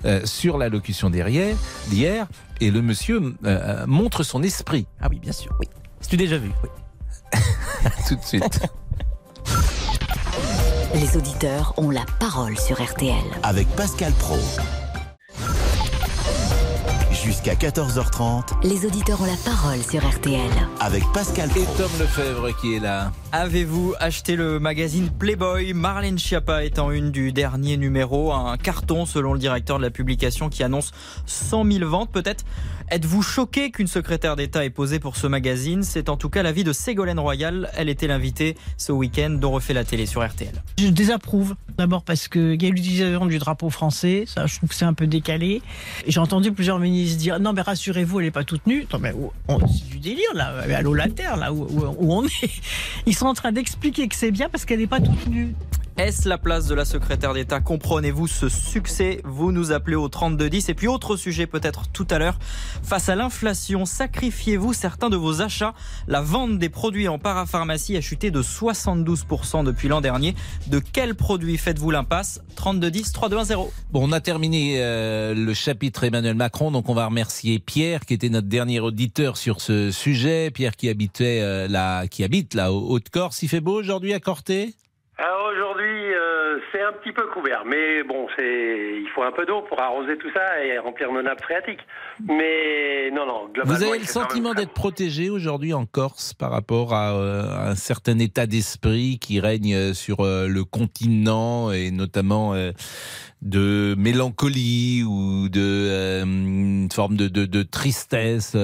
[0.06, 1.56] euh, sur l'allocution d'hier,
[1.88, 2.28] d'hier,
[2.60, 4.88] et le monsieur euh, montre son esprit.
[5.00, 5.68] Ah oui, bien sûr, oui.
[6.02, 6.52] C'est déjà vu.
[6.64, 7.40] Oui.
[8.08, 8.62] Tout de suite.
[10.94, 13.14] Les auditeurs ont la parole sur RTL.
[13.44, 14.38] Avec Pascal Pro.
[17.12, 18.64] Jusqu'à 14h30.
[18.64, 20.50] Les auditeurs ont la parole sur RTL.
[20.80, 21.60] Avec Pascal Pro.
[21.60, 23.12] Et Tom Lefebvre qui est là.
[23.40, 28.34] Avez-vous acheté le magazine Playboy Marlène Schiappa en une du dernier numéro.
[28.34, 30.92] Un carton selon le directeur de la publication qui annonce
[31.28, 32.46] 100 000 ventes peut-être?
[32.90, 35.84] Êtes-vous choqué qu'une secrétaire d'État ait posé pour ce magazine?
[35.84, 37.70] C'est en tout cas l'avis de Ségolène Royal.
[37.76, 40.64] Elle était l'invitée ce week-end dont refait la télé sur RTL.
[40.80, 41.56] Je désapprouve.
[41.78, 44.24] D'abord parce qu'il y a l'utilisation du drapeau français.
[44.26, 45.62] Ça, je trouve que c'est un peu décalé.
[46.08, 48.88] J'ai entendu plusieurs ministres dire non, mais rassurez-vous, elle n'est pas toute nue.
[48.92, 49.14] Non, mais
[49.68, 50.56] c'est du délire, là.
[50.76, 51.68] Allô, la terre, là, où,
[52.00, 52.50] on est.
[53.28, 55.54] en train d'expliquer que c'est bien parce qu'elle n'est pas toute nue.
[55.98, 57.60] Est-ce la place de la secrétaire d'État?
[57.60, 59.20] Comprenez-vous ce succès?
[59.24, 60.70] Vous nous appelez au 3210.
[60.70, 62.38] Et puis autre sujet peut-être tout à l'heure.
[62.84, 65.74] Face à l'inflation, sacrifiez-vous certains de vos achats?
[66.08, 70.36] La vente des produits en parapharmacie a chuté de 72% depuis l'an dernier.
[70.68, 72.42] De quels produits faites-vous l'impasse?
[72.56, 73.56] 3210 3210.
[73.92, 78.14] Bon, on a terminé euh, le chapitre Emmanuel Macron, donc on va remercier Pierre qui
[78.14, 80.52] était notre dernier auditeur sur ce sujet.
[80.52, 83.42] Pierre qui habitait euh, là, qui habite là au Haute-Corse.
[83.42, 84.76] Il fait beau aujourd'hui à Corté?
[85.50, 88.44] Aujourd'hui, euh, c'est un petit peu couvert, mais bon, c'est
[89.02, 91.80] il faut un peu d'eau pour arroser tout ça et remplir nos nappes phréatiques.
[92.28, 93.78] Mais non, non, globalement.
[93.78, 98.20] Vous avez le sentiment d'être protégé aujourd'hui en Corse par rapport à, euh, un certain
[98.20, 102.72] état d'esprit qui règne sur euh, le continent et notamment euh,
[103.42, 108.56] de mélancolie ou de une forme de, de- de tristesse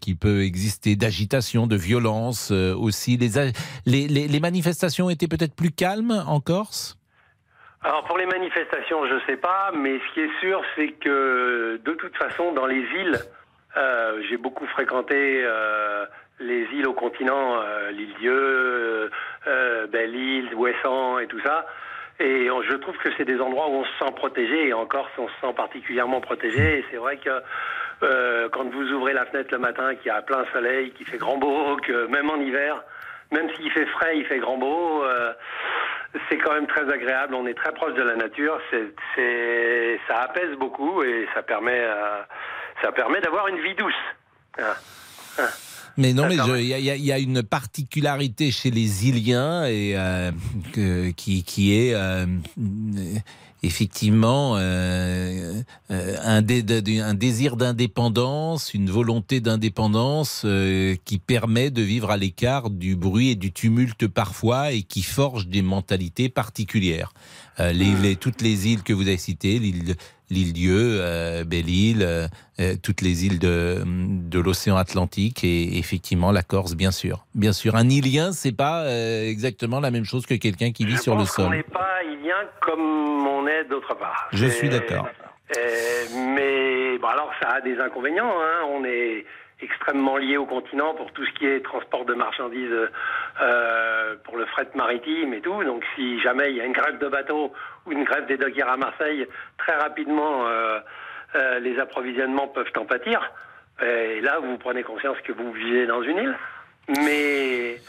[0.00, 3.16] qui peut exister, d'agitation, de violence aussi.
[3.16, 3.50] Les, a-
[3.86, 6.96] les, les- les manifestations étaient peut-être plus calmes en Corse?
[7.84, 11.92] Alors pour les manifestations, je sais pas, mais ce qui est sûr, c'est que de
[11.94, 13.18] toute façon, dans les îles,
[13.76, 16.06] euh, j'ai beaucoup fréquenté euh,
[16.38, 19.10] les îles au continent, euh, l'île Dieu,
[19.48, 21.66] euh, Belle-Île, Ouessant et tout ça.
[22.20, 25.10] Et je trouve que c'est des endroits où on se sent protégé, et en Corse,
[25.18, 26.78] on se sent particulièrement protégé.
[26.78, 27.30] Et c'est vrai que
[28.04, 31.18] euh, quand vous ouvrez la fenêtre le matin, qu'il y a plein soleil, qu'il fait
[31.18, 32.80] grand beau, que même en hiver,
[33.32, 35.02] même s'il fait frais, il fait grand beau.
[36.28, 37.34] C'est quand même très agréable.
[37.34, 38.58] On est très proche de la nature.
[38.70, 42.20] C'est, ça apaise beaucoup et ça permet, euh,
[42.82, 43.94] ça permet d'avoir une vie douce.
[44.58, 44.76] Ah.
[45.38, 45.42] Ah.
[45.98, 50.30] Mais non, mais il y, a- y y une particularité chez les Iliens et euh,
[50.72, 52.24] que- qui, qui est euh,
[53.62, 61.70] effectivement euh, euh, un, dé- de- un désir d'indépendance, une volonté d'indépendance euh, qui permet
[61.70, 66.28] de vivre à l'écart du bruit et du tumulte parfois et qui forge des mentalités
[66.28, 67.12] particulières.
[67.60, 69.94] Euh, les, les- toutes les îles que vous avez citées, l'île
[70.32, 72.26] l'île Dieu, euh, Belle-Île, euh,
[72.60, 77.24] euh, toutes les îles de, de l'océan Atlantique et effectivement la Corse, bien sûr.
[77.34, 80.96] Bien sûr, un Ilien, c'est pas euh, exactement la même chose que quelqu'un qui vit
[80.96, 81.50] Je sur le pense sol.
[81.50, 84.28] n'est pas ilien comme on est d'autre part.
[84.32, 85.06] Je suis d'accord.
[86.16, 88.32] Mais bon, alors ça a des inconvénients.
[88.40, 88.66] Hein.
[88.70, 89.24] On est
[89.62, 92.88] extrêmement lié au continent pour tout ce qui est transport de marchandises,
[93.40, 95.62] euh, pour le fret maritime et tout.
[95.64, 97.52] Donc si jamais il y a une grève de bateau
[97.86, 99.26] ou une grève des dockers à Marseille,
[99.58, 100.80] très rapidement euh,
[101.34, 103.32] euh, les approvisionnements peuvent en pâtir.
[103.80, 106.38] Et là, vous prenez conscience que vous vivez dans une île.
[106.88, 107.80] Mais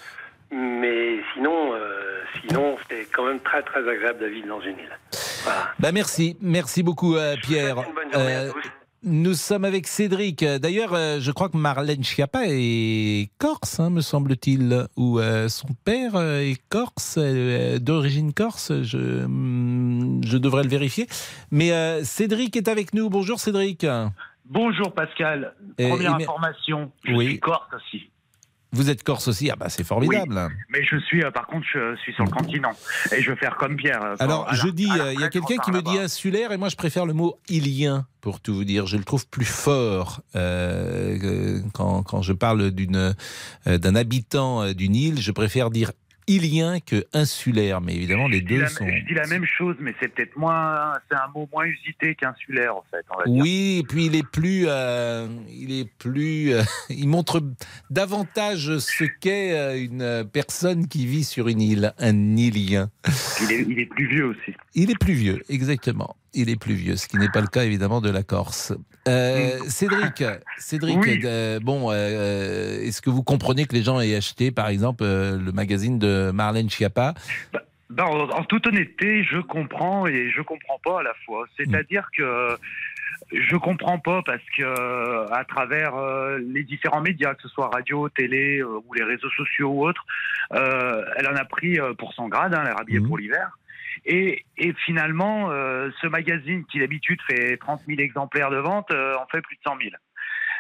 [0.51, 4.99] mais sinon, euh, sinon c'est quand même très très agréable de vivre dans une île.
[5.79, 7.79] Bah merci, merci beaucoup euh, Pierre.
[8.15, 8.51] Euh,
[9.03, 10.43] nous sommes avec Cédric.
[10.43, 15.67] D'ailleurs, euh, je crois que Marlène Schiappa est corse, hein, me semble-t-il, ou euh, son
[15.85, 18.71] père euh, est corse, euh, d'origine corse.
[18.83, 21.07] Je, hum, je devrais le vérifier.
[21.51, 21.71] Mais
[22.03, 23.09] Cédric est avec nous.
[23.09, 23.85] Bonjour Cédric.
[24.45, 25.53] Bonjour Pascal.
[25.77, 27.25] Première mais- information, je Oui.
[27.27, 28.09] suis corse aussi.
[28.73, 30.49] Vous êtes corse aussi Ah bah c'est formidable.
[30.69, 32.71] Mais je suis, euh, par contre, je suis sur le continent.
[33.15, 34.03] Et je vais faire comme Pierre.
[34.03, 36.57] euh, Alors, la- je dis, euh, il y a quelqu'un qui me dit insulaire, et
[36.57, 38.87] moi je préfère le mot ilien, pour tout vous dire.
[38.87, 45.21] Je le trouve plus fort euh, quand, quand je parle d'un habitant d'une île.
[45.21, 45.91] Je préfère dire
[46.27, 48.87] ilien que insulaire, mais évidemment les deux la- sont.
[48.87, 52.75] Je dis la même chose, mais c'est peut-être moins, c'est un mot moins usité qu'insulaire
[52.75, 53.05] en fait.
[53.13, 53.41] On va dire.
[53.43, 57.41] Oui, et puis il est plus, euh, il est plus, euh, il montre
[57.89, 62.89] davantage ce qu'est euh, une personne qui vit sur une île, un îlien.
[63.41, 64.53] Il est, il est plus vieux aussi.
[64.75, 66.15] Il est plus vieux, exactement.
[66.33, 68.73] Il est plus vieux, ce qui n'est pas le cas évidemment de la Corse.
[69.07, 70.23] Euh, Cédric,
[70.57, 71.19] Cédric, Oui.
[71.25, 75.51] euh, bon, euh, est-ce que vous comprenez que les gens aient acheté, par exemple, le
[75.51, 77.13] magazine de Marlène Schiappa?
[77.89, 81.45] Ben, en, en toute honnêteté, je comprends et je comprends pas à la fois.
[81.57, 82.57] C'est-à-dire que
[83.31, 88.09] je comprends pas parce que à travers euh, les différents médias, que ce soit radio,
[88.09, 90.05] télé euh, ou les réseaux sociaux ou autres,
[90.53, 93.57] euh, elle en a pris pour son grade, hein, elle est rhabillée pour l'hiver.
[94.05, 99.15] Et, et finalement, euh, ce magazine qui d'habitude fait 30 000 exemplaires de vente euh,
[99.15, 99.91] en fait plus de 100 000.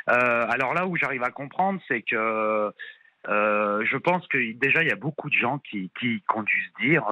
[0.09, 2.71] Euh, alors là où j'arrive à comprendre, c'est que
[3.25, 6.53] je pense que déjà il y a beaucoup de gens qui, qui, qui ont dû
[6.65, 7.05] se dire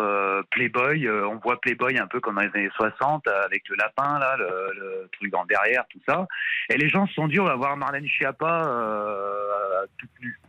[0.51, 4.19] Playboy, on voit Playboy un peu comme dans les années 60 euh, avec le lapin
[4.19, 6.27] là, le, le truc en derrière, tout ça.
[6.69, 10.39] Et les gens se sont dit on va voir Marlène Schiappa toute nue.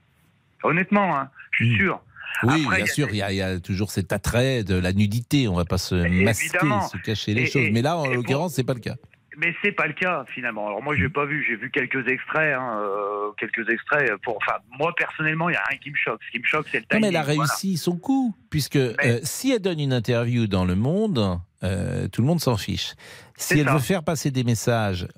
[0.64, 2.00] Honnêtement, hein, je suis sûr.
[2.44, 4.92] Oui, Après, bien sûr, il y, a, il y a toujours cet attrait de la
[4.92, 5.46] nudité.
[5.48, 6.88] On va pas se masquer, évidemment.
[6.88, 7.62] se cacher les Et- choses.
[7.62, 8.96] et- Mais là, en l'occurrence, c'est pas le cas.
[9.38, 10.66] Mais c'est pas le cas finalement.
[10.66, 14.10] Alors moi j'ai pas vu, j'ai vu quelques extraits, hein, euh, quelques extraits.
[14.22, 16.20] Pour, enfin moi personnellement il y a rien qui me choque.
[16.26, 17.02] Ce qui me choque c'est le Non, timing.
[17.02, 17.40] mais elle a voilà.
[17.42, 22.20] réussi son coup, puisque euh, si elle donne une interview dans Le Monde, euh, tout
[22.20, 22.94] le monde s'en fiche.
[23.36, 23.72] Si elle ça.
[23.72, 25.08] veut faire passer des messages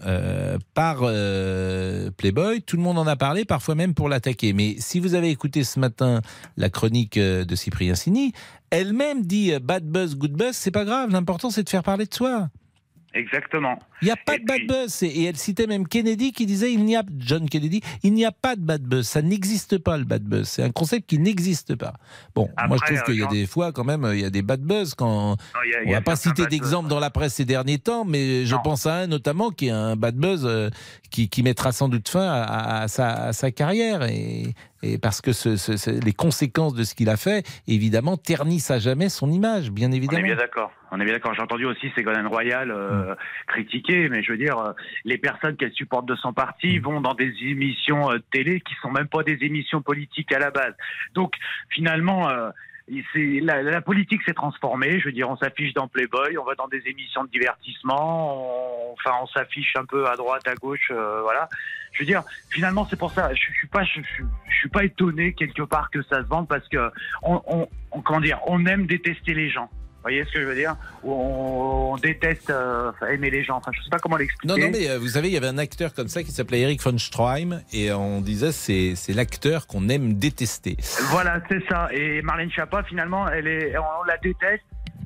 [0.75, 0.99] par
[2.17, 4.53] Playboy, tout le monde en a parlé, parfois même pour l'attaquer.
[4.53, 6.21] Mais si vous avez écouté ce matin
[6.57, 8.33] la chronique de Cyprien Sini,
[8.71, 11.11] elle-même dit bad buzz, good buzz, c'est pas grave.
[11.11, 12.49] L'important c'est de faire parler de soi.
[13.13, 13.79] Exactement.
[14.05, 15.03] Il n'y a pas de bad buzz.
[15.03, 18.33] Et elle citait même Kennedy qui disait il n'y a John Kennedy, il n'y a
[18.33, 19.07] pas de bad buzz.
[19.07, 20.47] Ça n'existe pas le bad buzz.
[20.49, 21.95] C'est un concept qui n'existe pas.
[22.35, 24.31] Bon, moi je trouve qu'il y a euh, des fois quand même, il y a
[24.31, 26.89] des bad buzz quand il y a- il on y a va pas citer d'exemple
[26.89, 29.97] dans la presse ces derniers temps, mais je pense à un notamment qui est un
[29.97, 30.69] bad buzz euh,
[31.11, 35.21] qui, qui mettra sans doute fin à, à sa, à sa carrière et, et parce
[35.21, 39.09] que ce- ce- ce- les conséquences de ce qu'il a fait évidemment ternissent à jamais
[39.09, 40.23] son image, bien On est évidemment.
[40.23, 40.73] bien d'accord.
[40.91, 41.35] On est bien d'accord.
[41.35, 43.15] J'ai entendu aussi Ségolène Royal euh,
[43.49, 44.73] critiquer, mais je veux dire, euh,
[45.05, 48.91] les personnes qu'elle supporte de son parti vont dans des émissions euh, télé qui sont
[48.91, 50.75] même pas des émissions politiques à la base.
[51.15, 51.35] Donc
[51.71, 52.29] finalement.
[52.29, 52.51] euh,
[53.15, 55.01] la, la politique s'est transformée.
[55.01, 58.93] Je veux dire, on s'affiche dans Playboy, on va dans des émissions de divertissement, on,
[58.93, 61.49] enfin, on s'affiche un peu à droite, à gauche, euh, voilà.
[61.93, 63.33] Je veux dire, finalement, c'est pour ça.
[63.33, 66.29] Je, je suis pas, je, je- je suis pas étonné quelque part que ça se
[66.29, 66.91] vende parce que
[67.23, 69.71] on, on- on- comment dire, on aime détester les gens.
[70.05, 73.57] Vous voyez ce que je veux dire on, on déteste euh, aimer les gens.
[73.57, 74.55] Enfin, je sais pas comment l'expliquer.
[74.55, 76.61] Non, non, mais euh, vous savez, il y avait un acteur comme ça qui s'appelait
[76.61, 80.77] Eric von Stroheim, et on disait c'est c'est l'acteur qu'on aime détester.
[81.11, 81.89] Voilà, c'est ça.
[81.91, 84.65] Et Marlène Schiappa, finalement, elle est, on la déteste,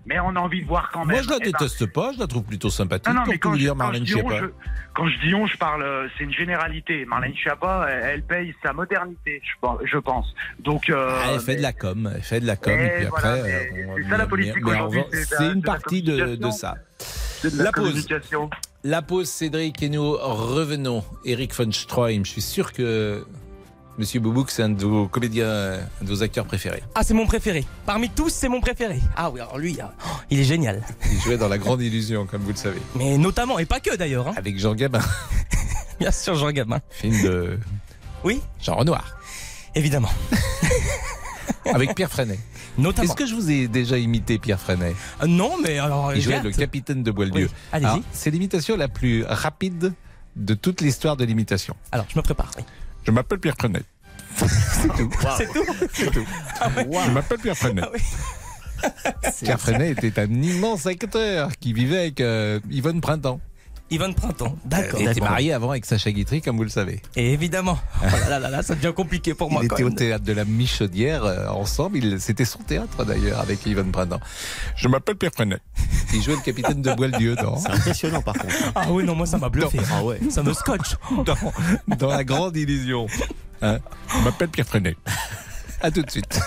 [0.08, 1.16] mais on a envie de voir quand même.
[1.16, 3.08] Moi, je la Eh ben, déteste pas, je la trouve plutôt sympathique.
[3.08, 4.46] Non, non, pour mais tout quand je, dire, Marlène dis on, Schiappa.
[4.46, 4.50] je,
[4.94, 7.04] quand je dis on, je parle, euh, c'est une généralité.
[7.04, 9.80] Marlène Schiappa, elle, elle paye sa modernité, je pense.
[9.84, 10.34] Je pense.
[10.60, 13.06] Donc, euh, Ah, elle fait de la com, elle fait de la com, et puis
[13.06, 16.76] voilà, après, euh, c'est ça, la politique aujourd'hui, c'est une partie de, ça.
[17.44, 18.08] De la pause.
[18.84, 21.04] La pause, Cédric, et nous revenons.
[21.24, 23.24] Eric von Stroheim, je suis sûr que
[23.98, 25.48] Monsieur Boubouk, c'est un de vos comédiens,
[26.00, 26.84] un de vos acteurs préférés.
[26.94, 27.64] Ah, c'est mon préféré.
[27.84, 29.00] Parmi tous, c'est mon préféré.
[29.16, 30.84] Ah oui, alors lui, euh, oh, il est génial.
[31.10, 32.80] Il jouait dans La Grande Illusion, comme vous le savez.
[32.94, 34.28] Mais notamment, et pas que d'ailleurs.
[34.28, 34.34] hein.
[34.36, 35.00] Avec Jean Gabin.
[36.00, 36.78] Bien sûr, Jean Gabin.
[36.90, 37.58] Film de.
[38.22, 39.18] Oui Jean Renoir.
[39.74, 40.10] Évidemment.
[41.74, 42.38] Avec Pierre Freinet.
[42.78, 43.04] Notamment.
[43.04, 44.94] Est-ce que je vous ai déjà imité Pierre Freinet?
[45.22, 46.14] Euh, Non, mais alors.
[46.14, 47.46] Il jouait le capitaine de Boieldieu.
[47.46, 47.88] Oui, allez-y.
[47.88, 49.92] Alors, C'est l'imitation la plus rapide
[50.36, 51.74] de toute l'histoire de l'imitation.
[51.90, 52.50] Alors, je me prépare.
[52.56, 52.62] oui.
[53.04, 53.82] Je m'appelle Pierre Freinet.
[54.36, 55.10] C'est tout.
[55.36, 56.26] C'est tout C'est tout.
[56.60, 56.98] Ah ouais.
[57.06, 57.82] Je m'appelle Pierre Freinet.
[59.42, 63.40] Pierre Freinet était un immense acteur qui vivait avec euh, Yvonne Printemps.
[63.90, 65.00] Yvonne Printemps, d'accord.
[65.00, 67.00] Il était marié avant avec Sacha Guitry, comme vous le savez.
[67.16, 67.78] Et évidemment.
[68.02, 70.24] Oh là là là là, ça devient compliqué pour moi Il quand était au théâtre
[70.24, 71.96] de la Michaudière euh, ensemble.
[71.98, 74.20] Il- C'était son théâtre d'ailleurs avec Yvonne Printemps.
[74.76, 75.58] Je m'appelle Pierre Freinet.
[76.12, 77.56] Il jouait le capitaine de Boieldieu dans.
[77.56, 78.54] C'est impressionnant par contre.
[78.74, 79.78] Ah oui, non, moi ça m'a bluffé.
[79.92, 80.18] Ah ouais.
[80.30, 80.96] Ça me scotche.
[81.24, 81.36] dans,
[81.96, 83.06] dans la grande illusion.
[83.62, 83.78] Hein
[84.14, 84.96] Je m'appelle Pierre Freinet.
[85.80, 86.40] À tout de suite.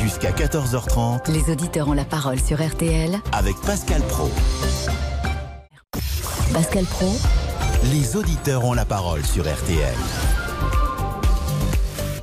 [0.00, 3.18] Jusqu'à 14h30 Les auditeurs ont la parole sur RTL.
[3.32, 4.30] avec Pascal Pro.
[6.52, 7.12] Pascal Pro,
[7.92, 9.94] Les auditeurs ont la parole sur RTL.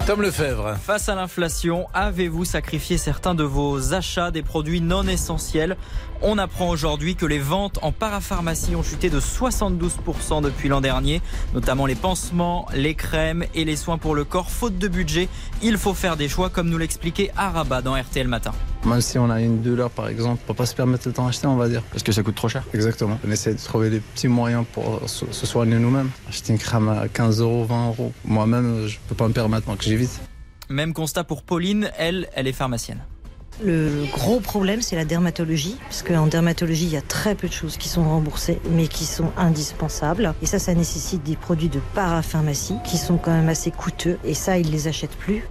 [0.05, 0.75] Tom Lefebvre.
[0.75, 5.77] Face à l'inflation, avez-vous sacrifié certains de vos achats des produits non essentiels
[6.25, 11.21] On apprend aujourd'hui que les ventes en parapharmacie ont chuté de 72% depuis l'an dernier,
[11.53, 14.49] notamment les pansements, les crèmes et les soins pour le corps.
[14.49, 15.27] Faute de budget,
[15.61, 18.53] il faut faire des choix, comme nous l'expliquait Araba dans RTL Matin.
[18.85, 21.27] Même si on a une douleur par exemple, on peut pas se permettre de t'en
[21.27, 21.83] acheter, on va dire.
[21.91, 22.63] Parce que ça coûte trop cher.
[22.73, 23.19] Exactement.
[23.27, 26.09] On essaie de trouver des petits moyens pour se se soigner nous-mêmes.
[26.29, 28.13] Acheter une crème à 15 euros, 20 euros.
[28.23, 30.21] Moi-même, je peux pas me permettre, donc j'évite.
[30.69, 33.03] Même constat pour Pauline, elle, elle est pharmacienne.
[33.61, 37.53] Le gros problème, c'est la dermatologie, parce qu'en dermatologie, il y a très peu de
[37.53, 40.33] choses qui sont remboursées, mais qui sont indispensables.
[40.41, 44.33] Et ça, ça nécessite des produits de parapharmacie, qui sont quand même assez coûteux, et
[44.33, 45.43] ça, ils les achètent plus.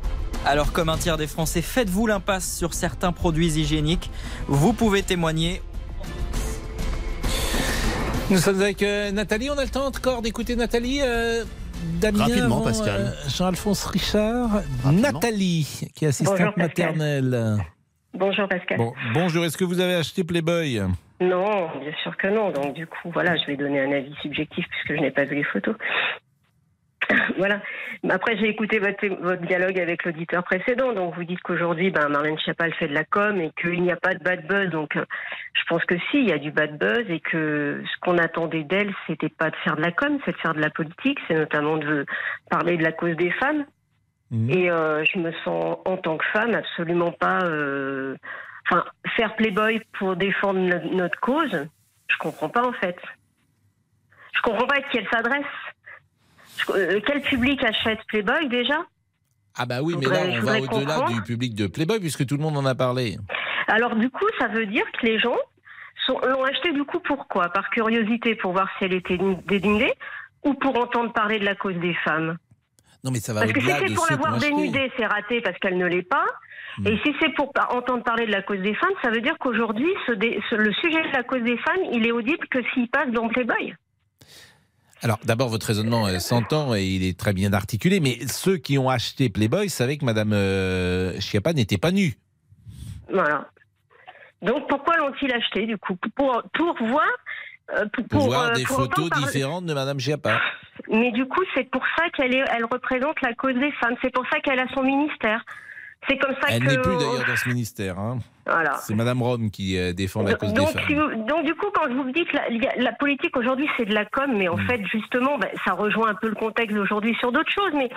[0.44, 4.11] Alors comme un tiers des Français, faites-vous l'impasse sur certains produits hygiéniques.
[4.48, 5.62] Vous pouvez témoigner.
[8.30, 9.50] Nous sommes avec euh, Nathalie.
[9.50, 11.00] On a le temps encore d'écouter Nathalie.
[11.03, 11.44] euh,
[12.00, 13.00] Damien Rapidement, avant, Pascal.
[13.00, 14.62] euh, Jean-Alphonse Richard.
[14.84, 16.96] Nathalie, qui est assistante Bonjour, Pascal.
[16.96, 17.57] maternelle.
[18.14, 18.78] Bonjour Pascal.
[18.78, 20.82] Bon, bonjour, est-ce que vous avez acheté Playboy?
[21.20, 22.50] Non, bien sûr que non.
[22.50, 25.36] Donc du coup, voilà, je vais donner un avis subjectif puisque je n'ai pas vu
[25.36, 25.76] les photos.
[27.38, 27.60] voilà.
[28.08, 30.92] Après, j'ai écouté votre, votre dialogue avec l'auditeur précédent.
[30.92, 33.96] Donc vous dites qu'aujourd'hui, ben, Marlène Schiappa fait de la com et qu'il n'y a
[33.96, 34.70] pas de bad buzz.
[34.70, 35.04] Donc euh,
[35.54, 38.64] je pense que si, il y a du bad buzz et que ce qu'on attendait
[38.64, 41.18] d'elle, c'était pas de faire de la com, c'est de faire de la politique.
[41.28, 42.04] C'est notamment de
[42.50, 43.64] parler de la cause des femmes.
[44.33, 47.41] Et euh, je me sens, en tant que femme, absolument pas.
[47.45, 48.16] euh,
[48.70, 48.85] Enfin,
[49.16, 51.66] faire Playboy pour défendre no- notre cause,
[52.09, 52.97] je comprends pas en fait.
[54.35, 55.45] Je comprends pas à qui elle s'adresse.
[56.70, 58.78] Euh, quel public achète Playboy déjà?
[59.59, 62.43] Ah bah oui, mais là, on va au-delà du public de Playboy, puisque tout le
[62.43, 63.16] monde en a parlé.
[63.66, 65.37] Alors du coup, ça veut dire que les gens
[66.09, 69.93] l'ont acheté du coup pourquoi Par curiosité pour voir si elle était dénudée
[70.45, 72.39] ou pour entendre parler de la cause des femmes?
[73.05, 75.76] Non, mais ça va Parce que si c'est pour l'avoir dénudée, c'est raté parce qu'elle
[75.76, 76.24] ne l'est pas.
[76.86, 79.90] Et si c'est pour entendre parler de la cause des femmes, ça veut dire qu'aujourd'hui,
[80.16, 83.28] dé- le sujet de la cause des femmes, il est audible que s'il passe dans
[83.28, 83.74] Playboy.
[85.03, 88.78] Alors, d'abord, votre raisonnement euh, s'entend et il est très bien articulé, mais ceux qui
[88.78, 92.14] ont acheté Playboy savaient que Madame euh, Schiappa n'était pas nue.
[93.12, 93.48] Voilà.
[94.42, 95.96] Donc pourquoi l'ont-ils acheté du coup?
[96.16, 97.07] Pour, pour voir.
[97.75, 100.41] Euh, pour, voir euh, des pour photos entendre différentes de Madame Schiappa.
[100.91, 103.95] Mais du coup, c'est pour ça qu'elle elle représente la cause des femmes.
[104.03, 105.45] C'est pour ça qu'elle a son ministère.
[106.09, 106.70] C'est comme ça Elle que.
[106.70, 107.97] n'est plus d'ailleurs dans ce ministère.
[107.99, 108.18] hein.
[108.45, 108.73] Voilà.
[108.79, 110.89] C'est Madame Rome qui euh, défend la cause donc, des femmes.
[110.89, 112.37] si vous- donc, du coup, quand je vous dis que
[112.83, 114.66] la, politique aujourd'hui c'est de la com, mais en Mm.
[114.66, 117.70] fait justement, ben, ça rejoint un peu le contexte d'aujourd'hui sur d'autres choses.
[117.75, 117.89] Mais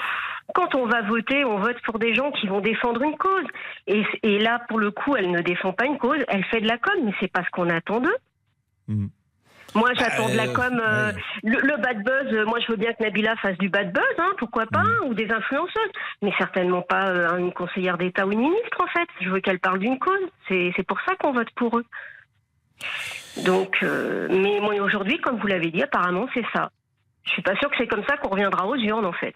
[0.54, 3.46] quand on va voter, on vote pour des gens qui vont défendre une cause.
[3.88, 6.68] Et, et là, pour le coup, elle ne défend pas une cause, elle fait de
[6.68, 8.16] la com, mais c'est pas ce qu'on attend d'eux.
[8.88, 9.08] Mm.
[9.76, 10.82] Moi, j'attends de la euh, com.
[10.82, 11.12] euh,
[11.44, 14.04] le, le bad buzz, euh, moi, je veux bien que Nabila fasse du bad buzz,
[14.18, 15.08] hein, pourquoi pas, Mm.
[15.08, 19.08] ou des influenceuses, mais certainement pas euh, une conseillère d'État ou une ministre, en fait.
[19.22, 20.30] Je veux qu'elle parle d'une cause.
[20.48, 21.86] C'est c'est pour ça qu'on vote pour eux.
[23.46, 26.72] Donc, euh, mais moi, aujourd'hui, comme vous l'avez dit, apparemment, c'est ça.
[27.24, 29.36] Je suis pas sûre que c'est comme ça qu'on reviendra aux urnes, en fait.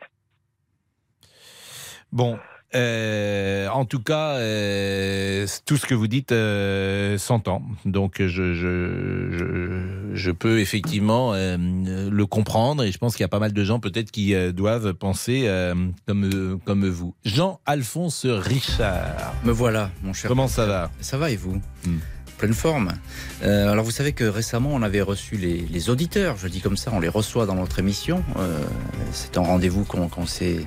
[2.11, 2.39] Bon,
[2.75, 7.61] euh, en tout cas, euh, tout ce que vous dites euh, s'entend.
[7.85, 13.29] Donc, je, je, je, je peux effectivement le comprendre et je pense qu'il y a
[13.29, 15.49] pas mal de gens peut-être qui doivent penser
[16.07, 17.15] comme, comme vous.
[17.25, 19.33] Jean-Alphonse Richard.
[19.43, 20.27] Me voilà, mon cher.
[20.27, 20.91] Comment ça va?
[21.01, 21.61] Ça va et vous?
[22.39, 22.93] Pleine forme.
[23.43, 26.89] Euh, alors vous savez que récemment on avait reçu les, auditeurs, je dis comme ça,
[26.93, 28.23] on les reçoit dans notre émission.
[28.37, 28.63] Euh,
[29.11, 30.65] c'est un rendez-vous qu'on s'est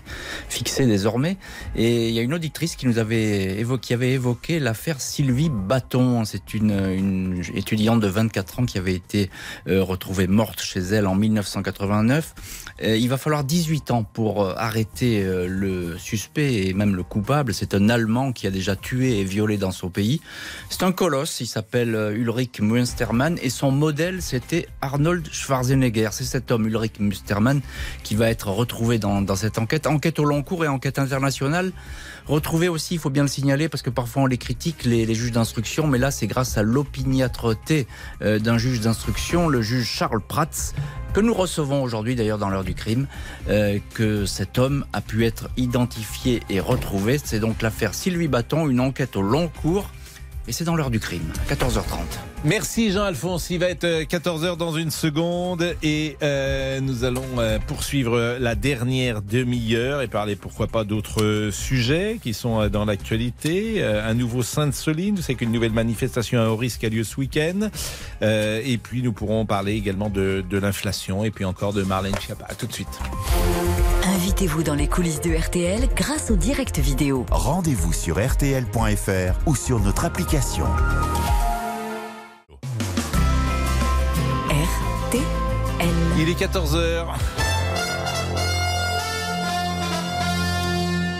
[0.50, 1.38] fixé désormais.
[1.74, 5.48] Et il y a une auditrice qui nous avait évoqué, qui avait évoqué l'affaire Sylvie
[5.48, 6.26] Bâton.
[6.26, 9.30] C'est une, étudiante de 24 ans qui avait été
[9.66, 12.34] euh, retrouvée morte chez elle en 1989.
[12.82, 17.54] Euh, il va falloir 18 ans pour arrêter le suspect et même le coupable.
[17.54, 20.20] C'est un Allemand qui a déjà tué et violé dans son pays.
[20.68, 26.08] C'est un colosse, il euh, Ulrich Münstermann et son modèle c'était Arnold Schwarzenegger.
[26.12, 27.60] C'est cet homme, Ulrich Münstermann,
[28.02, 29.86] qui va être retrouvé dans, cette enquête.
[29.86, 31.72] Enquête au long cours et enquête internationale.
[32.26, 35.32] Retrouvé aussi, il faut bien le signaler, parce que parfois on les critique, les, juges
[35.32, 37.86] d'instruction, mais là c'est grâce à l'opiniâtreté
[38.22, 40.72] euh, d'un juge d'instruction, le juge Charles Prats,
[41.12, 43.06] que nous recevons aujourd'hui d'ailleurs dans l'heure du crime,
[43.48, 47.18] euh, que cet homme a pu être identifié et retrouvé.
[47.22, 49.90] C'est donc l'affaire Sylvie Bâton, une enquête au long cours,
[50.48, 51.98] et c'est dans l'heure du crime, à 14h30.
[52.44, 53.50] Merci Jean-Alphonse.
[53.50, 59.22] Il va être 14h dans une seconde et euh, nous allons euh, poursuivre la dernière
[59.22, 63.76] demi-heure et parler pourquoi pas d'autres sujets qui sont euh, dans l'actualité.
[63.78, 67.68] Euh, un nouveau Sainte-Soline, c'est qu'une nouvelle manifestation à haut risque a lieu ce week-end.
[68.22, 72.14] Euh, et puis nous pourrons parler également de, de l'inflation et puis encore de Marlène
[72.20, 72.46] Schiappa.
[72.48, 72.88] À tout de suite.
[74.22, 77.26] Invitez-vous dans les coulisses de RTL grâce au direct vidéo.
[77.32, 80.64] Rendez-vous sur rtl.fr ou sur notre application.
[84.48, 85.22] RTL.
[86.20, 87.06] Il est 14h.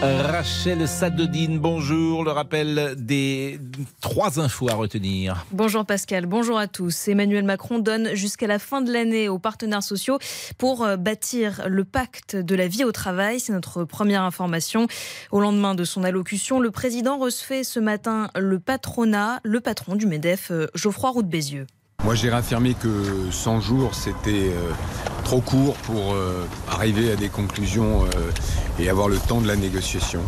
[0.03, 2.25] Rachel Sadodine, bonjour.
[2.25, 3.61] Le rappel des
[4.01, 5.47] trois infos à retenir.
[5.53, 7.07] Bonjour Pascal, bonjour à tous.
[7.07, 10.19] Emmanuel Macron donne jusqu'à la fin de l'année aux partenaires sociaux
[10.59, 13.39] pour euh, bâtir le pacte de la vie au travail.
[13.39, 14.89] C'est notre première information.
[15.31, 20.07] Au lendemain de son allocution, le président recevait ce matin le patronat, le patron du
[20.07, 21.67] MEDEF, euh, Geoffroy Roux de Bézieux.
[22.05, 24.73] Moi, j'ai réaffirmé que 100 jours, c'était euh,
[25.23, 28.31] trop court pour euh, arriver à des conclusions euh,
[28.81, 30.21] et avoir le temps de la négociation.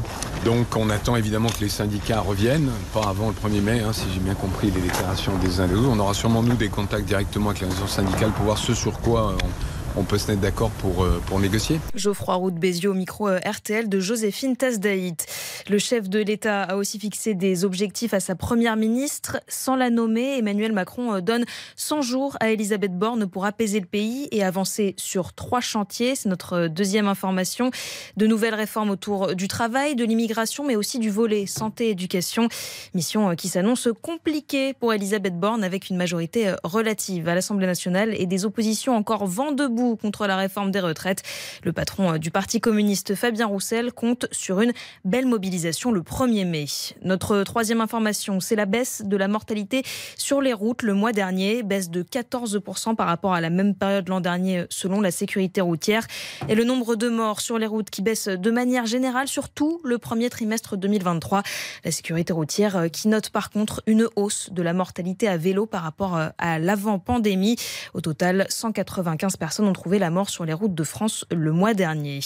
[0.45, 4.05] Donc on attend évidemment que les syndicats reviennent, pas avant le 1er mai, hein, si
[4.13, 5.89] j'ai bien compris les déclarations des uns et des autres.
[5.91, 9.01] On aura sûrement nous des contacts directement avec les réseaux syndicales pour voir ce sur
[9.01, 9.49] quoi on,
[9.97, 11.81] on peut se mettre d'accord pour, euh, pour négocier.
[11.95, 15.27] Geoffroy Roux de Bézieux au micro euh, RTL de Joséphine Tasdaït.
[15.69, 19.41] Le chef de l'État a aussi fixé des objectifs à sa première ministre.
[19.47, 21.45] Sans la nommer, Emmanuel Macron euh, donne
[21.77, 26.17] 100 jours à Elisabeth Borne pour apaiser le pays et avancer sur trois chantiers.
[26.17, 27.71] C'est notre deuxième information.
[28.17, 32.49] De nouvelles réformes autour du travail, de l'immigration, mais aussi du volet santé-éducation.
[32.95, 38.27] Mission qui s'annonce compliquée pour Elisabeth Borne avec une majorité relative à l'Assemblée nationale et
[38.27, 41.23] des oppositions encore vent debout contre la réforme des retraites.
[41.63, 44.73] Le patron du Parti communiste, Fabien Roussel, compte sur une
[45.05, 46.67] belle mobilisation le 1er mai.
[47.03, 49.83] Notre troisième information, c'est la baisse de la mortalité
[50.17, 54.09] sur les routes le mois dernier, baisse de 14% par rapport à la même période
[54.09, 56.07] l'an dernier selon la sécurité routière.
[56.49, 59.99] Et le nombre de morts sur les routes qui baisse de manière générale, surtout le
[59.99, 61.43] premier trimestre 2023.
[61.85, 65.83] La sécurité routière qui note par contre une hausse de la mortalité à vélo par
[65.83, 67.57] rapport à l'avant-pandémie.
[67.93, 71.75] Au total, 195 personnes ont trouvé la mort sur les routes de France le mois
[71.75, 72.21] dernier.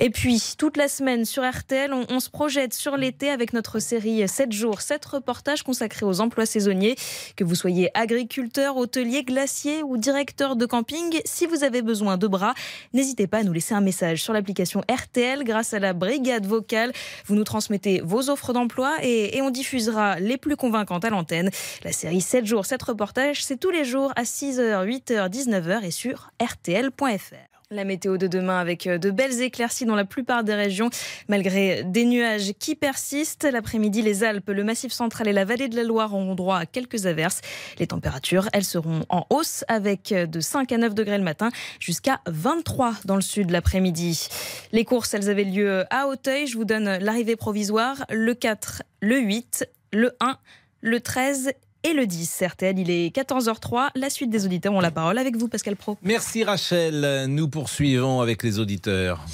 [0.00, 4.28] Et puis, toute la semaine sur RTL, on, se projette sur l'été avec notre série
[4.28, 6.94] 7 jours, 7 reportages consacrés aux emplois saisonniers.
[7.34, 12.28] Que vous soyez agriculteur, hôtelier, glacier ou directeur de camping, si vous avez besoin de
[12.28, 12.54] bras,
[12.92, 16.92] n'hésitez pas à nous laisser un message sur l'application RTL grâce à la brigade vocale.
[17.26, 21.50] Vous nous transmettez vos offres d'emploi et, et on diffusera les plus convaincantes à l'antenne.
[21.82, 25.90] La série 7 jours, 7 reportages, c'est tous les jours à 6h, 8h, 19h et
[25.90, 27.57] sur rtl.fr.
[27.70, 30.88] La météo de demain avec euh, de belles éclaircies dans la plupart des régions,
[31.28, 33.44] malgré des nuages qui persistent.
[33.44, 36.64] L'après-midi, les Alpes, le Massif central et la vallée de la Loire auront droit à
[36.64, 37.42] quelques averses.
[37.78, 42.22] Les températures, elles seront en hausse avec de 5 à 9 degrés le matin jusqu'à
[42.26, 44.28] 23 dans le sud l'après-midi.
[44.72, 46.46] Les courses, elles avaient lieu à Auteuil.
[46.46, 50.38] Je vous donne l'arrivée provisoire le 4, le 8, le 1,
[50.80, 51.52] le 13
[51.84, 52.44] et le 10.
[52.46, 53.90] RTL, il est 14h03.
[53.94, 55.96] La suite des auditeurs ont la parole avec vous, Pascal Pro.
[56.02, 57.26] Merci Rachel.
[57.28, 59.24] Nous poursuivons avec les auditeurs.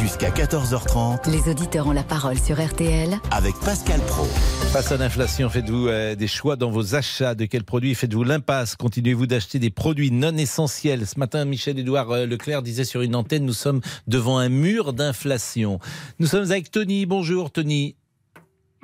[0.00, 1.30] Jusqu'à 14h30.
[1.30, 3.18] Les auditeurs ont la parole sur RTL.
[3.30, 4.24] Avec Pascal Pro.
[4.72, 8.76] Face à l'inflation, faites-vous euh, des choix dans vos achats De quels produits faites-vous l'impasse?
[8.76, 11.06] Continuez-vous d'acheter des produits non essentiels?
[11.06, 15.78] Ce matin, Michel-Édouard euh, Leclerc disait sur une antenne, nous sommes devant un mur d'inflation.
[16.18, 17.06] Nous sommes avec Tony.
[17.06, 17.96] Bonjour Tony.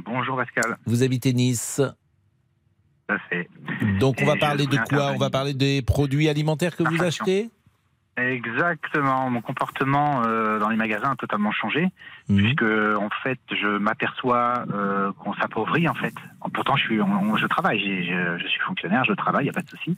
[0.04, 0.78] Bonjour Pascal.
[0.86, 1.82] Vous habitez Nice
[3.10, 3.48] à fait.
[3.98, 7.50] Donc on va parler de quoi On va parler des produits alimentaires que vous achetez?
[8.16, 9.30] Exactement.
[9.30, 11.88] Mon comportement euh, dans les magasins a totalement changé,
[12.28, 16.12] puisque en fait, je m'aperçois euh, qu'on s'appauvrit en fait.
[16.52, 19.54] Pourtant, je suis, on- je travaille, je, je suis fonctionnaire, je travaille, il n'y a
[19.54, 19.96] pas de souci.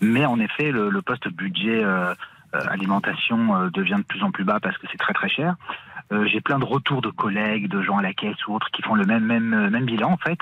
[0.00, 2.14] Mais en effet, le, le poste budget euh,
[2.52, 5.56] alimentation devient de plus en plus bas parce que c'est très très cher.
[6.26, 8.94] J'ai plein de retours de collègues, de gens à la caisse ou autres qui font
[8.94, 10.38] le même même même bilan en fait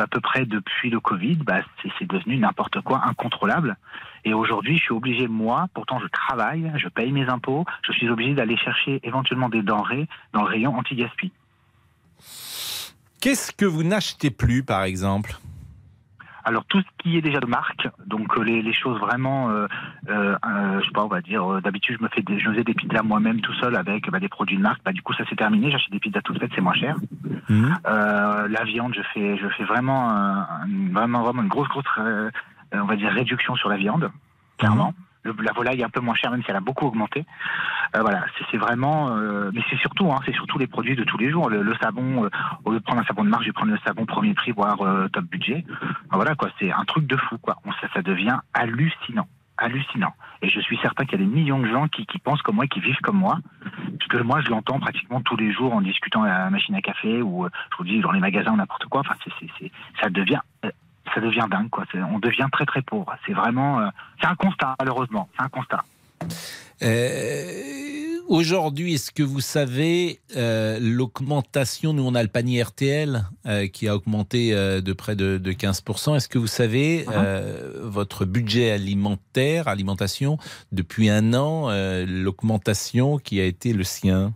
[0.00, 3.76] à peu près depuis le Covid, bah, c'est c'est devenu n'importe quoi, incontrôlable.
[4.24, 8.08] Et aujourd'hui, je suis obligé moi, pourtant je travaille, je paye mes impôts, je suis
[8.08, 11.30] obligé d'aller chercher éventuellement des denrées dans le rayon anti-gaspi.
[13.20, 15.38] Qu'est-ce que vous n'achetez plus, par exemple?
[16.44, 19.66] Alors tout ce qui est déjà de marque, donc euh, les, les choses vraiment, euh,
[20.08, 22.50] euh, euh, je sais pas, on va dire, euh, d'habitude je me fais des, je
[22.50, 24.82] faisais des pizzas moi-même tout seul avec bah, des produits de marque.
[24.84, 26.96] Bah, du coup ça s'est terminé, j'achète des pizzas toutes faites, c'est moins cher.
[27.86, 30.46] Euh, la viande, je fais, je fais vraiment, un-
[30.92, 32.30] vraiment, vraiment une grosse, grosse, euh,
[32.72, 34.10] on va dire réduction sur la viande,
[34.58, 34.92] clairement.
[35.24, 37.24] Le- la volaille est un peu moins chère, même si elle a beaucoup augmenté.
[37.96, 41.18] Euh, voilà, c'est vraiment, euh, mais c'est surtout, hein, c'est surtout les produits de tous
[41.18, 41.48] les jours.
[41.50, 42.28] Le, le savon, euh,
[42.64, 44.52] au lieu de prendre un savon de marque, je vais prendre le savon premier prix,
[44.52, 44.76] voire
[45.12, 45.64] top budget.
[46.12, 47.56] Voilà quoi, c'est un truc de fou quoi.
[47.94, 50.12] Ça, devient hallucinant, hallucinant.
[50.42, 52.66] Et je suis certain qu'il y a des millions de gens qui, pensent comme moi,
[52.66, 53.38] qui vivent comme moi,
[53.98, 56.82] parce que moi je l'entends pratiquement tous les jours en discutant à la machine à
[56.82, 59.00] café ou je vous dis dans les magasins ou n'importe quoi.
[59.00, 59.70] Enfin, c'est, c'est-
[60.02, 60.40] ça devient
[61.14, 61.84] ça devient dingue quoi.
[62.12, 63.14] On devient très très pauvre.
[63.26, 63.88] C'est vraiment, euh,
[64.20, 65.84] c'est un constat malheureusement, c'est un constat.
[66.82, 67.82] Euh,
[68.26, 73.22] Aujourd'hui, est-ce que vous savez euh, l'augmentation Nous, on a le panier RTL
[73.70, 76.16] qui a augmenté de près de, de 15%.
[76.16, 77.04] Est-ce que vous savez
[77.82, 80.38] votre budget alimentaire, alimentation,
[80.72, 81.68] depuis un an,
[82.06, 84.32] l'augmentation qui a été le sien?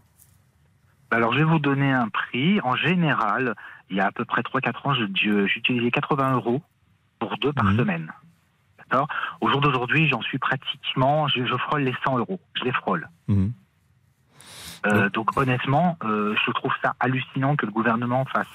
[1.11, 2.61] Alors, je vais vous donner un prix.
[2.61, 3.55] En général,
[3.91, 4.95] il y a à peu près 3-4 ans,
[5.47, 6.63] j'utilisais 80 euros
[7.19, 8.13] pour deux par semaine.
[8.79, 9.09] D'accord?
[9.41, 12.41] Au jour d'aujourd'hui, j'en suis pratiquement, je, je frôle les 100 euros.
[12.55, 13.09] Je les frôle.
[14.87, 18.47] Euh, donc honnêtement, euh, je trouve ça hallucinant que le gouvernement fasse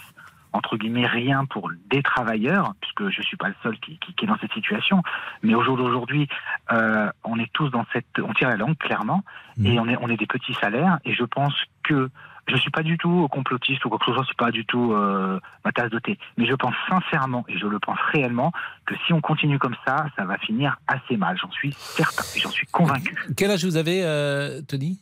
[0.53, 4.25] entre guillemets rien pour des travailleurs, puisque je suis pas le seul qui, qui- qui
[4.25, 5.01] est dans cette situation.
[5.41, 6.27] Mais au jour d'aujourd'hui,
[6.71, 9.23] euh, on est tous dans cette, on tire la langue clairement,
[9.65, 10.99] et on est on est des petits salaires.
[11.05, 12.09] Et je pense que
[12.47, 14.91] je suis pas du tout complotiste ou quoi que ce soit, c'est pas du tout
[14.93, 16.17] euh, ma tasse de thé.
[16.37, 18.51] Mais je pense sincèrement, et je le pense réellement,
[18.85, 21.37] que si on continue comme ça, ça va finir assez mal.
[21.41, 23.15] J'en suis certain, et j'en suis convaincu.
[23.37, 24.99] Quel âge vous avez, euh, Tony?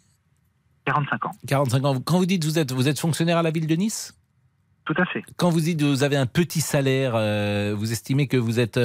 [0.85, 1.31] 45 ans.
[1.47, 1.99] 45 ans.
[2.01, 4.15] Quand vous dites vous êtes, vous êtes fonctionnaire à la ville de Nice?
[4.85, 5.23] Tout à fait.
[5.37, 8.79] Quand vous dites que vous avez un petit salaire, euh, vous estimez que vous n'êtes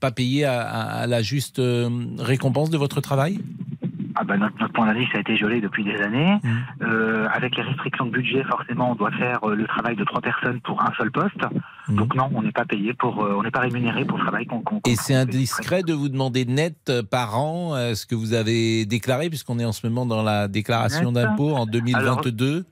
[0.00, 1.88] pas payé à, à- à la juste euh,
[2.18, 3.40] récompense de votre travail?
[4.16, 6.38] Ah bah notre, notre point d'indice a été gelé depuis des années.
[6.82, 10.20] Euh, avec les restrictions de budget, forcément, on doit faire euh, le travail de trois
[10.20, 11.40] personnes pour un seul poste.
[11.88, 14.46] Donc non, on n'est pas payé pour, euh, on n'est pas rémunéré pour le travail
[14.46, 14.60] qu'on.
[14.62, 19.28] qu'on- Et c'est indiscret de vous demander net par an ce que vous avez déclaré,
[19.28, 22.64] puisqu'on est en ce moment dans la déclaration d'impôt en 2022.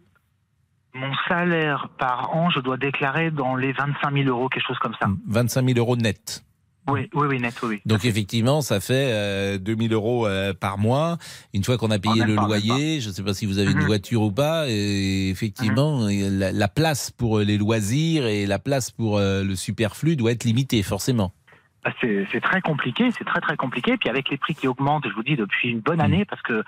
[0.95, 4.93] Mon salaire par an, je dois déclarer dans les 25 000 euros, quelque chose comme
[5.01, 5.07] ça.
[5.27, 6.45] 25 000 euros net.
[6.89, 7.81] Oui, oui, oui, net, oui.
[7.87, 11.17] Donc effectivement, ça fait euh, 2000 euros euh, par mois.
[11.55, 13.59] Une fois qu'on a payé même le pas, loyer, je ne sais pas si vous
[13.59, 13.87] avez une Mhm.
[13.87, 19.19] voiture ou pas, et effectivement, la, la place pour les loisirs et la place pour
[19.19, 21.33] euh, le superflu doit être limitée, forcément.
[21.85, 23.97] Ah, C'est c'est très compliqué, c'est très très compliqué.
[23.97, 26.63] Puis avec les prix qui augmentent, je vous dis depuis une bonne année, parce que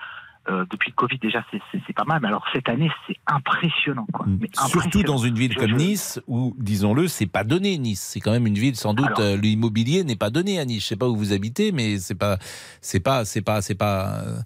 [0.49, 4.05] euh, depuis le Covid déjà c'est- pas mal, mais alors cette année c'est impressionnant.
[4.13, 4.25] Quoi.
[4.27, 5.05] Mais Surtout impressionnant.
[5.13, 7.77] dans une ville Je- comme je- Nice, où, disons-le, c'est pas donné.
[7.77, 9.19] Nice, c'est quand même une ville sans doute.
[9.19, 10.83] Euh, L'immobilier n'est pas donné à Nice.
[10.83, 12.37] Je sais pas où vous habitez, mais c'est pas,
[12.81, 14.39] c'est pas, c'est pas, c'est pas, euh,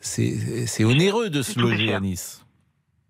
[0.00, 2.44] c'est onéreux de se loger à Nice.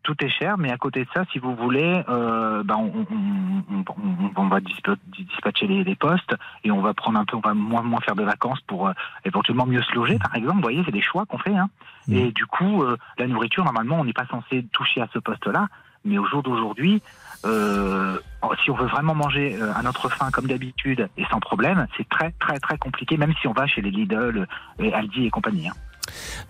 [0.06, 3.64] Tout est cher, mais à côté de ça, si vous voulez, euh, ben on, on-
[3.76, 7.36] on- on- on va dispa- dispatcher les, les postes et on va prendre un peu,
[7.36, 8.92] on va moins, moins faire de vacances pour euh,
[9.24, 10.56] éventuellement mieux se loger, par exemple.
[10.58, 11.56] Vous voyez, c'est des choix qu'on fait.
[11.56, 11.68] Hein.
[12.08, 15.66] Et du coup, euh, la nourriture, normalement, on n'est pas censé toucher à ce poste-là,
[16.04, 17.02] mais au jour d'aujourd'hui,
[17.44, 18.16] euh,
[18.62, 22.30] si on veut vraiment manger à notre faim comme d'habitude et sans problème, c'est très
[22.38, 24.46] très très compliqué, même si on va chez les Lidl,
[24.78, 25.68] et Aldi et compagnie.
[25.68, 25.72] hein.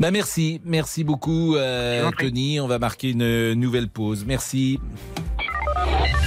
[0.01, 2.61] Bah merci, merci beaucoup euh, Tony.
[2.61, 4.25] On va marquer une nouvelle pause.
[4.27, 4.79] Merci.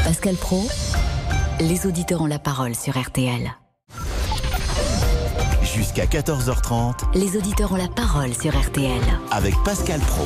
[0.03, 0.67] Pascal Pro,
[1.59, 3.51] les auditeurs ont la parole sur RTL.
[5.63, 9.01] Jusqu'à 14h30 Les auditeurs ont la parole sur RTL.
[9.32, 10.25] avec Pascal Pro.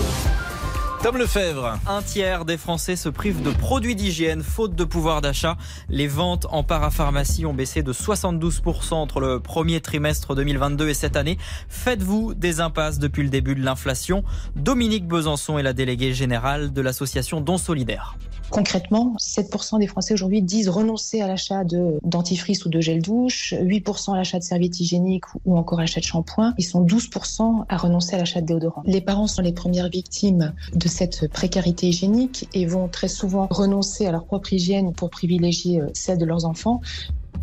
[1.03, 1.77] Tom Lefebvre.
[1.85, 5.57] Un tiers des Français se privent de produits d'hygiène faute de pouvoir d'achat.
[5.89, 11.17] Les ventes en parapharmacie ont baissé de 72% entre le premier trimestre 2022 et cette
[11.17, 11.37] année.
[11.67, 14.23] Faites-vous des impasses depuis le début de l'inflation?
[14.55, 18.15] Dominique Besançon est la déléguée générale de l'association Don Solidaire.
[18.53, 23.55] Concrètement, 7% des Français aujourd'hui disent renoncer à l'achat de dentifrice ou de gel douche,
[23.57, 26.53] 8% à l'achat de serviettes hygiéniques ou encore à l'achat de shampoing.
[26.59, 28.83] Ils sont 12% à renoncer à l'achat de déodorant.
[28.85, 34.05] Les parents sont les premières victimes de cette précarité hygiénique et vont très souvent renoncer
[34.05, 36.79] à leur propre hygiène pour privilégier euh, celle de leurs enfants.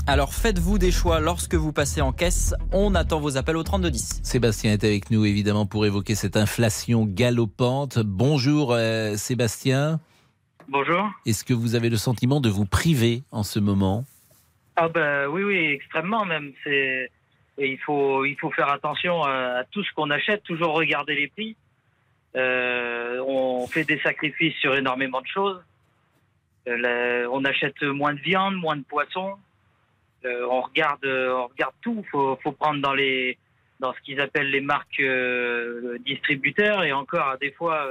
[0.06, 2.54] Alors faites-vous des choix lorsque vous passez en caisse.
[2.72, 4.20] On attend vos appels au 3210.
[4.22, 7.98] Sébastien est avec nous évidemment pour évoquer cette inflation galopante.
[7.98, 9.98] Bonjour euh, Sébastien.
[10.72, 11.10] Bonjour.
[11.26, 14.04] Est-ce que vous avez le sentiment de vous priver en ce moment?
[14.76, 16.52] Ah ben oui, oui, extrêmement même.
[16.62, 17.10] C'est
[17.58, 21.26] il faut il faut faire attention à, à tout ce qu'on achète, toujours regarder les
[21.26, 21.56] prix.
[22.36, 25.60] Euh, on fait des sacrifices sur énormément de choses.
[26.68, 29.34] Euh, la- on achète moins de viande, moins de poisson.
[30.24, 32.04] Euh, on regarde on regarde tout.
[32.12, 33.36] Faut faut prendre dans les
[33.80, 35.02] dans ce qu'ils appellent les marques
[36.06, 37.88] distributeurs et encore des fois.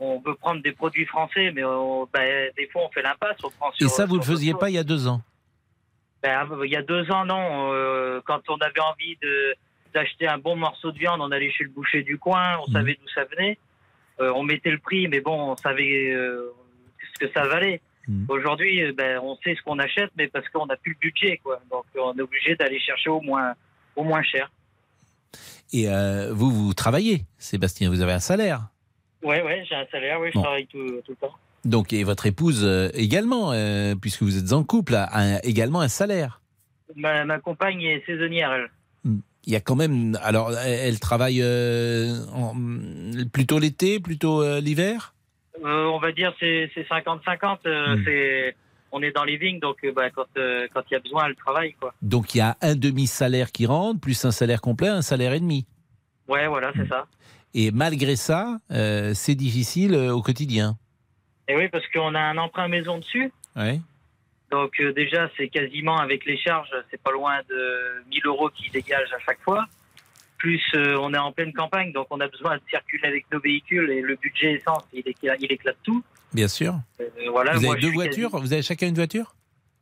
[0.00, 3.36] On veut prendre des produits français, mais on- ben, des fois on fait l'impasse.
[3.80, 5.20] Et ça, vous ne le faisiez pas il y a deux ans?
[6.22, 7.72] Ben, il y a deux ans, non.
[7.72, 9.54] Euh, quand on avait envie de
[9.94, 12.94] d'acheter un bon morceau de viande, on allait chez le boucher du coin, on savait
[13.00, 13.58] d'où ça venait.
[14.20, 16.52] Euh, on mettait le prix, mais bon, on savait euh,
[17.14, 17.80] ce que ça valait.
[18.28, 21.38] Aujourd'hui, euh, ben, on sait ce qu'on achète, mais parce qu'on n'a plus le budget,
[21.42, 21.60] quoi.
[21.70, 23.54] Donc, on est obligé d'aller chercher au moins,
[23.96, 24.50] au moins cher.
[25.72, 25.86] Et
[26.32, 28.62] vous, vous travaillez, Sébastien, vous avez un salaire.
[29.22, 31.34] Ouais, ouais, j'ai un salaire, oui, je travaille tout, tout le temps.
[31.64, 35.80] Donc, et votre épouse euh, également, euh, puisque vous êtes en couple, a un- également
[35.80, 36.40] un salaire.
[36.96, 38.70] Ma, ma compagne est saisonnière, elle.
[39.46, 40.18] Il y a quand même.
[40.22, 42.54] Alors, elle travaille euh, en-
[43.32, 45.14] plutôt l'été, plutôt l'hiver?
[45.62, 47.58] On va dire c'est c'est 50-50.
[47.66, 48.02] euh, Hmm.
[48.04, 48.56] c'est
[48.92, 51.36] on est dans les vignes, donc bah, quand euh, quand il y a besoin, elle
[51.36, 51.94] travaille quoi.
[52.02, 55.40] Donc, il y a un demi-salaire qui rentre, plus un salaire complet, un salaire et
[55.40, 55.66] demi?
[56.28, 57.06] Ouais, voilà, c'est ça.
[57.54, 60.76] Et malgré ça, euh, c'est difficile euh, au quotidien.
[61.48, 63.32] Et oui, parce qu'on a un emprunt maison dessus.
[63.56, 63.80] Ouais.
[64.50, 68.70] Donc euh, déjà, c'est quasiment avec les charges, c'est pas loin de 1000 euros qui
[68.70, 69.66] dégagent à chaque fois.
[70.38, 73.40] Plus euh, on est en pleine campagne, donc on a besoin de circuler avec nos
[73.40, 76.02] véhicules et le budget essence, il éclate, il éclate tout.
[76.32, 76.74] Bien sûr.
[77.00, 78.30] Euh, voilà, vous moi, avez deux voitures?
[78.30, 79.34] Vous avez chacun une voiture?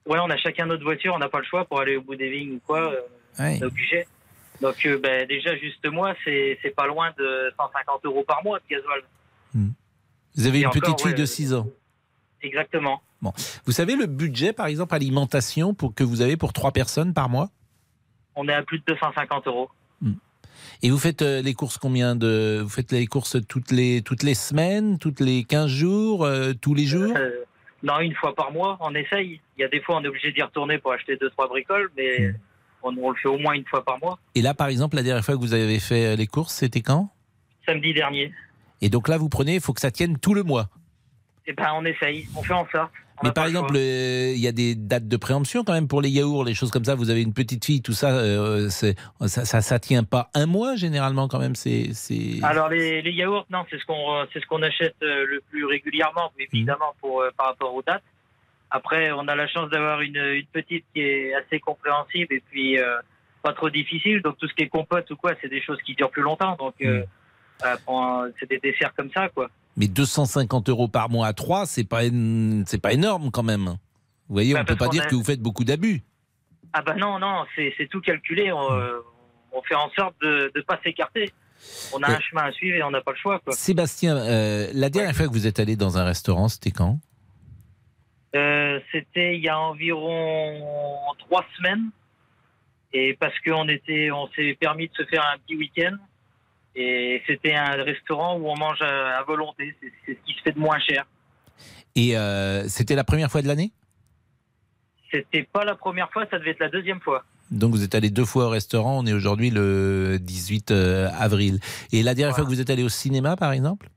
[0.06, 2.16] Ouais, on a chacun notre voiture, on n'a pas le choix pour aller au bout
[2.16, 2.90] des vignes ou quoi.
[3.38, 3.58] Ouais.
[3.60, 4.06] On est obligé.
[4.60, 8.64] Donc, euh, ben, déjà, juste moi, c'est pas loin de 150 euros par mois de
[8.68, 9.02] gasoil.
[10.34, 11.68] Vous avez Et une encore, petite fille ouais, de euh, 6 ans.
[12.42, 13.02] Exactement.
[13.20, 13.32] Bon.
[13.66, 17.28] Vous savez le budget, par exemple, alimentation pour, que vous avez pour trois personnes par
[17.28, 17.50] mois?
[18.36, 19.70] On est à plus de 250 euros.
[20.82, 24.22] Et vous faites euh, les courses combien de Vous faites les courses toutes les toutes
[24.22, 27.12] les semaines, toutes les 15 jours, euh, tous les jours?
[27.16, 27.44] Euh,
[27.82, 29.40] non, une fois par mois, on essaye.
[29.56, 31.90] Il y a des fois, on est obligé d'y retourner pour acheter deux, trois bricoles,
[31.96, 32.34] mais
[32.82, 34.18] on, on le fait au moins une fois par mois.
[34.34, 36.82] Et là, par exemple, la dernière fois que vous avez fait euh, les courses, c'était
[36.82, 37.10] quand?
[37.66, 38.32] Samedi dernier.
[38.80, 40.68] Et donc là, vous prenez, il faut que ça tienne tout le mois.
[41.46, 42.28] Eh ben, on essaye.
[42.36, 42.92] On fait en sorte.
[43.24, 46.00] Mais par le exemple, euh, il y a des dates de préemption quand même pour
[46.00, 46.94] les yaourts, les choses comme ça.
[46.94, 48.86] Vous avez une petite fille, tout ça, euh, ça,
[49.26, 51.56] ça, ça tient pas un mois généralement quand même.
[51.56, 51.90] C'est.
[52.44, 56.30] Alors les, les yaourts, non, c'est ce qu'on c'est ce qu'on achète le plus régulièrement,
[56.38, 58.04] évidemment pour euh, par rapport aux dates.
[58.70, 62.78] Après, on a la chance d'avoir une, une petite qui est assez compréhensible et puis
[62.78, 62.96] euh,
[63.42, 64.20] pas trop difficile.
[64.22, 66.56] Donc tout ce qui est compote ou quoi, c'est des choses qui durent plus longtemps.
[66.58, 67.04] Donc euh,
[67.84, 69.48] prend- c'est des desserts comme ça, quoi.
[69.76, 72.00] Mais 250 euros par mois à 3, c'est pas,
[72.66, 73.66] c'est pas énorme quand même.
[74.28, 76.02] Vous voyez, Bah, on peut parce pas dire a- que vous faites beaucoup d'abus.
[76.72, 78.52] Ah bah non, non, c'est tout calculé.
[78.52, 78.98] On, euh,
[79.52, 81.32] on fait en sorte de ne pas s'écarter.
[81.94, 83.54] On a un chemin à suivre et on n'a pas le choix, quoi.
[83.54, 87.00] Sébastien, euh, la dernière fois que vous êtes allé dans un restaurant, c'était quand?
[88.34, 90.60] Euh, C'était il y a environ
[91.18, 91.90] trois semaines.
[92.92, 95.96] Et parce qu'on était, on s'est permis de se faire un petit week-end.
[96.74, 99.74] Et c'était un restaurant où on mange à, à volonté.
[99.80, 101.04] C'est ce qui se fait de moins cher.
[101.96, 103.72] Et euh, c'était la première fois de l'année?
[105.10, 107.24] C'était pas la première fois, ça devait être la deuxième fois.
[107.50, 111.58] Donc vous êtes allé deux fois au restaurant, on est aujourd'hui le 18 euh, avril.
[111.92, 113.88] Et la dernière fois que vous êtes allé au cinéma, par exemple?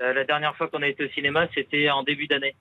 [0.00, 2.54] Euh, la dernière fois qu'on a été au cinéma, c'était en début d'année.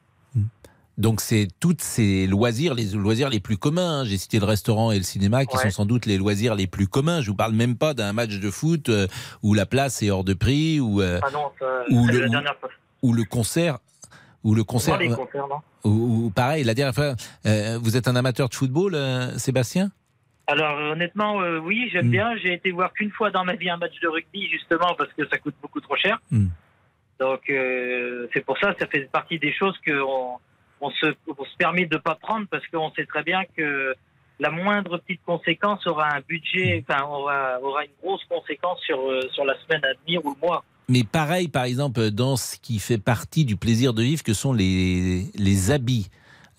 [0.99, 4.01] Donc c'est toutes ces loisirs, les loisirs les plus communs.
[4.01, 4.05] hein.
[4.05, 5.63] J'ai cité le restaurant et le cinéma qui Ouais.
[5.63, 7.21] sont sans doute les loisirs les plus communs.
[7.21, 9.07] Je vous parle même pas d'un match de foot euh,
[9.41, 12.55] où la place est hors de prix ou euh, Ah non, ça, le- la dernière
[12.59, 12.69] fois.
[13.01, 13.79] ou le concert
[14.43, 15.61] ou le concert les euh, concerts, non.
[15.85, 16.63] ou, ou pareil.
[16.65, 18.97] La dernière fois, euh, vous êtes un amateur de football,
[19.37, 19.91] Sébastien?
[20.47, 22.11] Alors honnêtement, euh, oui, j'aime Hmm.
[22.11, 22.35] bien.
[22.43, 25.25] J'ai été voir qu'une fois dans ma vie un match de rugby, justement parce que
[25.29, 26.19] ça coûte beaucoup trop cher.
[26.31, 26.47] Hmm.
[27.21, 30.37] Donc euh, c'est pour ça, ça fait partie des choses on
[30.81, 33.93] se, on se permet de pas prendre parce qu'on sait très bien que
[34.39, 39.21] la moindre petite conséquence aura un budget, enfin aura, aura une grosse conséquence sur euh,
[39.33, 40.63] sur la semaine à venir ou le mois.
[40.87, 44.53] Mais pareil, par exemple, dans ce qui fait partie du plaisir de vivre, que sont
[44.53, 46.09] les, les habits.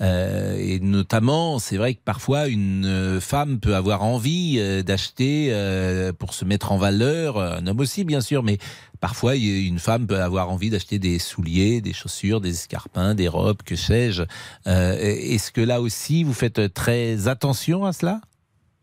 [0.01, 5.48] Euh, et notamment, c'est vrai que parfois une euh, femme peut avoir envie euh, d'acheter
[5.51, 8.57] euh, pour se mettre en valeur, un homme aussi bien sûr, mais
[9.01, 13.62] parfois une femme peut avoir envie d'acheter des souliers, des chaussures, des escarpins, des robes,
[13.62, 14.22] que sais-je.
[14.66, 18.22] Euh, Est-ce que là aussi vous faites très attention à cela?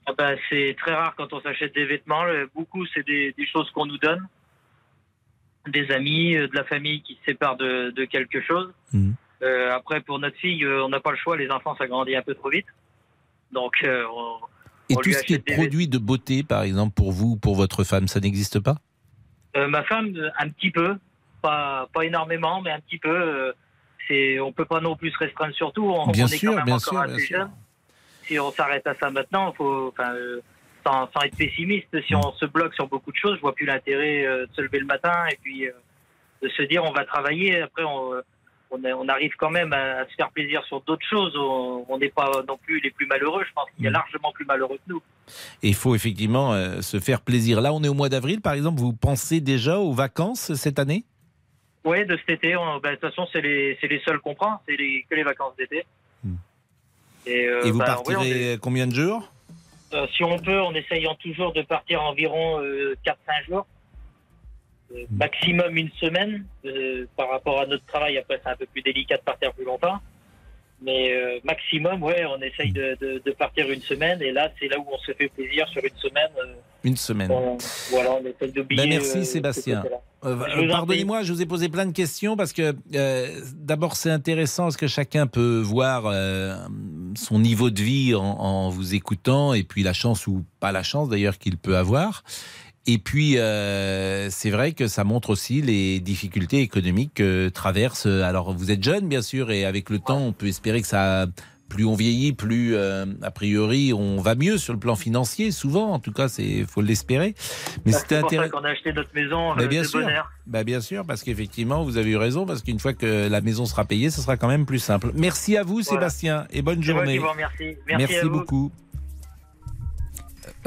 [0.06, 2.24] Ah ben, c'est très rare quand on s'achète des vêtements.
[2.56, 4.26] Beaucoup, c'est des, des choses qu'on nous donne.
[5.68, 8.72] Des amis, de la famille qui se séparent de, de quelque chose.
[8.94, 9.16] Mhm.
[9.44, 11.38] Euh, après, pour notre fille, euh, on n'a pas le choix.
[11.38, 12.66] Les enfants, ça grandit un peu trop vite.
[13.52, 14.38] Donc, euh, on,
[14.90, 17.56] Et on tout ce qui est des produit de beauté, par exemple, pour vous, pour
[17.56, 18.76] votre femme, ça n'existe pas?
[19.56, 20.98] Ma femme, un petit peu,
[21.42, 23.54] pas, pas énormément, mais un petit peu.
[24.08, 25.90] c'est, on peut pas non plus se restreindre sur tout.
[25.90, 27.38] On, Bien on est sûr, quand même bien encore sûr, assez bien sûr.
[27.38, 27.52] jeune.
[28.24, 30.14] Si on s'arrête à ça maintenant, faut, enfin,
[30.86, 33.66] sans, sans être pessimiste, si on se bloque sur beaucoup de choses, je vois plus
[33.66, 35.68] l'intérêt de se lever le matin et puis
[36.44, 37.60] de se dire on va travailler.
[37.62, 38.12] Après, on,
[38.72, 41.34] on, est- on arrive quand même à, à se faire plaisir sur d'autres choses.
[41.38, 43.44] On n'est pas non plus les plus malheureux.
[43.48, 45.02] Je pense qu'il y a largement plus malheureux que nous.
[45.64, 47.62] Et il faut effectivement euh, se faire plaisir.
[47.62, 48.80] Là, on est au mois d'avril, par exemple.
[48.80, 51.04] Vous pensez déjà aux vacances cette année?
[51.86, 54.60] Oui, de cet été, on- ben, de toute façon, c'est les, les seuls qu'on prend,
[54.68, 55.86] c'est les, que les vacances d'été.
[57.26, 59.32] Et, euh, Et vous ben, oui, on partirez est- combien de jours?
[59.94, 63.16] Euh, si on peut, en essayant toujours de partir environ euh, 4-5
[63.50, 63.66] jours,
[65.12, 66.46] maximum une semaine.
[66.66, 69.66] euh, par rapport à notre travail, après, c'est un peu plus délicat de partir plus
[69.66, 70.00] longtemps.
[70.82, 74.22] Mais euh, maximum, ouais, on essaye de, de- de partir une semaine.
[74.22, 76.30] Et là, c'est là où on se fait plaisir sur une semaine.
[76.38, 77.32] euh, Une semaine.
[77.32, 77.58] on,
[77.90, 78.84] voilà, on essaye d'oublier.
[78.84, 79.84] Ben, merci euh, Sébastien.
[80.22, 82.76] Pardonnez-moi, je vous ai posé plein de questions parce que
[83.56, 86.12] d'abord c'est intéressant parce que chacun peut voir
[87.16, 90.84] son niveau de vie en, en vous écoutant et puis la chance ou pas la
[90.84, 92.24] chance d'ailleurs qu'il peut avoir.
[92.90, 98.06] Et puis euh, c'est vrai que ça montre aussi les difficultés économiques que traverse.
[98.06, 101.28] Alors vous êtes jeune bien sûr et avec le temps on peut espérer que ça
[101.70, 105.52] plus on vieillit, plus euh, a priori on va mieux sur le plan financier.
[105.52, 107.36] Souvent, en tout cas, c'est faut l'espérer.
[107.86, 108.58] Mais Bah, c'était c'est pour ça intéressant.
[108.60, 110.32] qu'on a acheté notre maison Mais euh, bien de sûr, bonheur.
[110.46, 113.66] bah bien sûr, parce qu'effectivement, vous avez eu raison, parce qu'une fois que la maison
[113.66, 115.12] sera payée, ce sera quand même plus simple.
[115.14, 116.10] Merci à vous, Voilà.
[116.10, 117.20] Sébastien, et bonne journée.
[117.90, 118.72] Merci vous.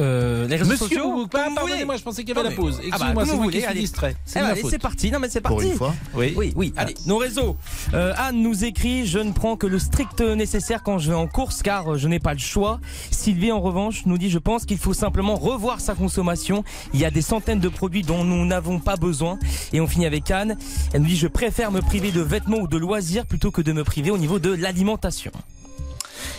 [0.01, 2.79] Euh, les réseaux Monsieur sociaux, pardonnez-moi, je pensais qu'il y avait Non, la pause.
[2.81, 3.81] mais- Excusez-moi, ah bah, c'est vous qui allez.
[3.81, 4.17] distrait.
[4.25, 4.71] C'est faute.
[4.71, 5.11] c'est parti.
[5.11, 5.71] Non, mais c'est Pour parti.
[5.73, 5.95] une fois.
[6.15, 6.73] Oui, oui, oui.
[6.77, 7.57] Allez, nos réseaux.
[7.95, 11.27] Euh, Anne nous écrit Je ne prends que le strict nécessaire quand je vais en
[11.27, 12.81] course car je n'ai pas le choix.
[13.11, 16.65] Sylvie, en revanche, nous dit Je pense qu'il faut simplement revoir sa consommation.
[16.95, 19.39] Il y a des centaines de produits dont nous n'avons pas besoin.
[19.73, 20.57] Et on finit avec Anne.
[20.95, 23.73] Elle nous dit Je préfère me priver de vêtements ou de loisirs plutôt que de
[23.73, 25.33] me priver au niveau de l'alimentation.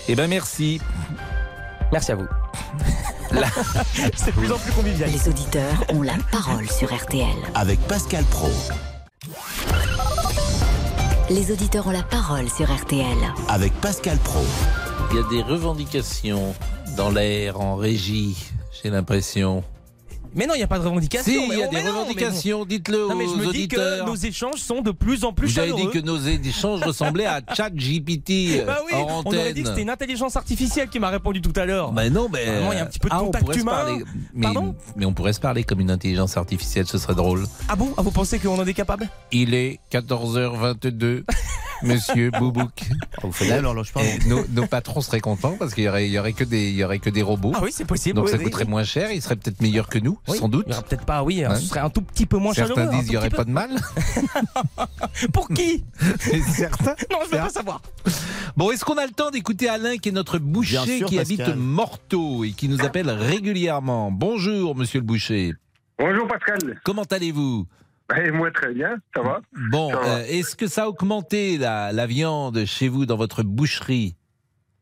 [0.07, 0.80] Eh ben merci.
[1.92, 2.28] Merci à vous.
[4.16, 5.10] C'est de plus en plus convivial.
[5.10, 7.28] Les auditeurs ont la parole sur RTL.
[7.56, 8.50] Avec Pascal Pro.
[11.30, 13.06] Les auditeurs ont la parole sur RTL.
[13.50, 14.44] Avec Pascal Pro.
[15.12, 16.54] Il y a des revendications
[16.96, 18.38] dans l'air, en régie,
[18.82, 19.64] j'ai l'impression.
[20.34, 21.32] Mais non, il n'y a pas de revendication.
[21.32, 22.66] Si, il y mais a oh, des mais mais revendications, bon.
[22.66, 24.08] dites-le Non, mais je aux me dis que auditeurs.
[24.08, 25.92] nos échanges sont de plus en plus Vous avez dit chaleureux.
[25.92, 29.90] que nos échanges ressemblaient à ChatGPT Bah oui, en on aurait dit que c'était une
[29.90, 31.92] intelligence artificielle qui m'a répondu tout à l'heure.
[31.92, 33.72] Ben non, mais il y a un petit peu de ah, on contact humain.
[33.72, 34.04] parler-
[34.34, 37.46] mais, Pardon mais on pourrait se parler comme une intelligence artificielle, ce serait drôle.
[37.68, 37.94] Ah bon?
[37.98, 39.10] Ah, vous pensez qu'on en est capable?
[39.32, 41.24] Il est 14h22,
[41.84, 42.90] Monsieur Boubouk.
[43.22, 43.32] Pardon.
[44.02, 46.70] Et nos, nos patrons seraient contents parce qu'il y aurait, il y aurait que des,
[46.70, 47.52] il y aurait que des robots.
[47.56, 48.16] Ah oui, c'est possible.
[48.16, 48.70] Donc oui, ça oui, coûterait oui.
[48.70, 49.12] moins cher.
[49.12, 50.66] Ils seraient peut-être meilleurs que nous, Oui, sans doute.
[50.68, 52.92] Il y aura peut-être pas, oui, ce serait un tout petit peu moins Certains un
[52.92, 53.70] disent qu'il n'y aurait pas de mal.
[55.34, 55.84] Pour qui
[56.54, 56.96] Certains.
[57.12, 57.82] Non, je veux pas savoir.
[58.56, 61.42] Bon, est-ce qu'on a le temps d'écouter Alain, qui est notre boucher, sûr, qui Pascal.
[61.42, 64.12] habite Morteau et qui nous appelle régulièrement?
[64.12, 65.54] Bonjour, monsieur le boucher.
[66.00, 66.80] Bonjour Pascal.
[66.84, 67.68] Comment allez-vous?
[68.18, 69.41] Et moi très bien, ça va?
[69.72, 74.16] Bon, euh, est-ce que ça a augmenté la, la viande chez vous dans votre boucherie?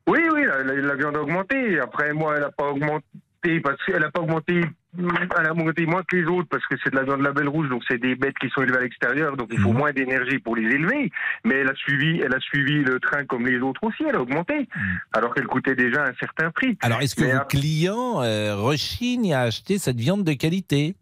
[0.08, 1.80] Oui, oui, la, la- la viande a augmenté.
[1.80, 4.62] Après, moi, elle n'a pas augmenté parce qu'elle n'a pas augmenté.
[4.98, 7.70] Elle a augmenté moins que les autres parce que c'est de la viande label rouge,
[7.70, 9.78] donc c'est des bêtes qui sont élevées à l'extérieur, donc il faut Mhm.
[9.78, 11.12] moins d'énergie pour les élever.
[11.46, 14.04] Mais elle a suivi, elle a suivi le train comme les autres aussi.
[14.10, 14.68] Elle a augmenté,
[15.14, 16.70] alors qu'elle coûtait déjà un certain prix.
[16.70, 16.78] Mhm.
[16.82, 20.96] Alors, est-ce que Mais vos après- clients euh, rechignent à acheter cette viande de qualité?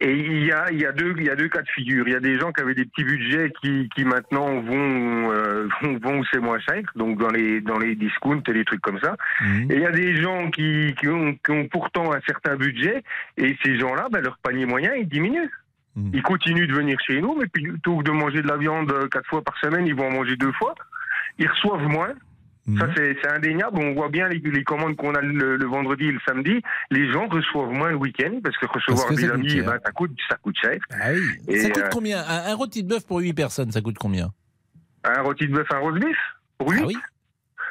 [0.00, 2.06] Et il y a, il y a deux, il y a deux cas de figure.
[2.08, 5.68] Il y a des gens qui avaient des petits budgets qui, qui maintenant vont, euh,
[5.80, 8.80] vont, vont où c'est moins cher, donc dans les, dans les discounts et des trucs
[8.80, 9.16] comme ça.
[9.40, 9.70] Mhm.
[9.70, 13.02] Et il y a des gens qui, qui, ont, qui ont pourtant un certain budget,
[13.36, 15.50] et ces gens-là, ben, leur panier moyen, il diminue.
[15.94, 16.10] Mhm.
[16.12, 19.06] Ils continuent de venir chez nous, mais plutôt que de manger de la viande euh,
[19.08, 20.74] quatre fois par semaine, ils vont en manger deux fois.
[21.38, 22.14] Ils reçoivent moins.
[22.66, 22.78] Mhm.
[22.78, 23.78] Ça, c'est indéniable.
[23.78, 26.62] On voit bien les, les commandes qu'on a le, le vendredi et le samedi.
[26.90, 29.78] Les gens reçoivent moins le week-end parce que recevoir Parce que des amis, eh ben,
[29.84, 30.78] ça, coûte, ça coûte cher.
[30.90, 31.20] Ah oui.
[31.54, 32.20] Et, ça coûte euh, combien?
[32.26, 34.32] Un, un rôti de bœuf pour 8 personnes, ça coûte combien?
[35.04, 36.16] Un rôti de bœuf, un roast beef
[36.56, 36.96] Pour lui Ah oui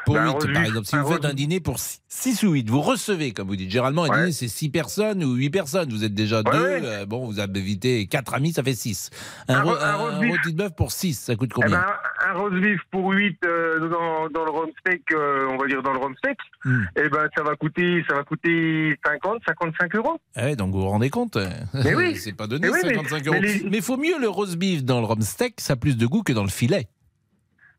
[0.05, 0.85] Pour Ben, un 8, roast par beef, exemple.
[0.87, 3.71] Si vous faites roast- un dîner pour 6 ou 8, vous recevez, comme vous dites.
[3.71, 4.17] Généralement, un Ouais.
[4.19, 5.89] dîner, c'est 6 personnes ou 8 personnes.
[5.89, 6.63] Vous êtes déjà Ouais, deux.
[6.63, 6.81] ouais.
[6.83, 9.09] euh, bon, vous avez évité 4 amis, ça fait 6.
[9.47, 10.31] Un, Un un un- roast un beef.
[10.31, 11.79] rôti de bœuf pour 6, ça coûte Eh combien?
[11.79, 11.85] ben,
[12.33, 15.81] un roast beef pour 8 euh, dans, dans le rhum steak, euh, on va dire
[15.83, 16.83] dans le rhum steak, Hmm.
[16.95, 20.17] eh ben, ça va coûter, ça va coûter 50, 55 euros.
[20.37, 22.15] Ouais, donc vous vous rendez compte euh, Mais oui.
[22.17, 23.37] C'est pas donné, Mais oui, mais- 55 euros.
[23.41, 25.75] mais les- Mais il faut mieux le roast beef dans le rhum steak, ça a
[25.75, 26.87] plus de goût que dans le filet.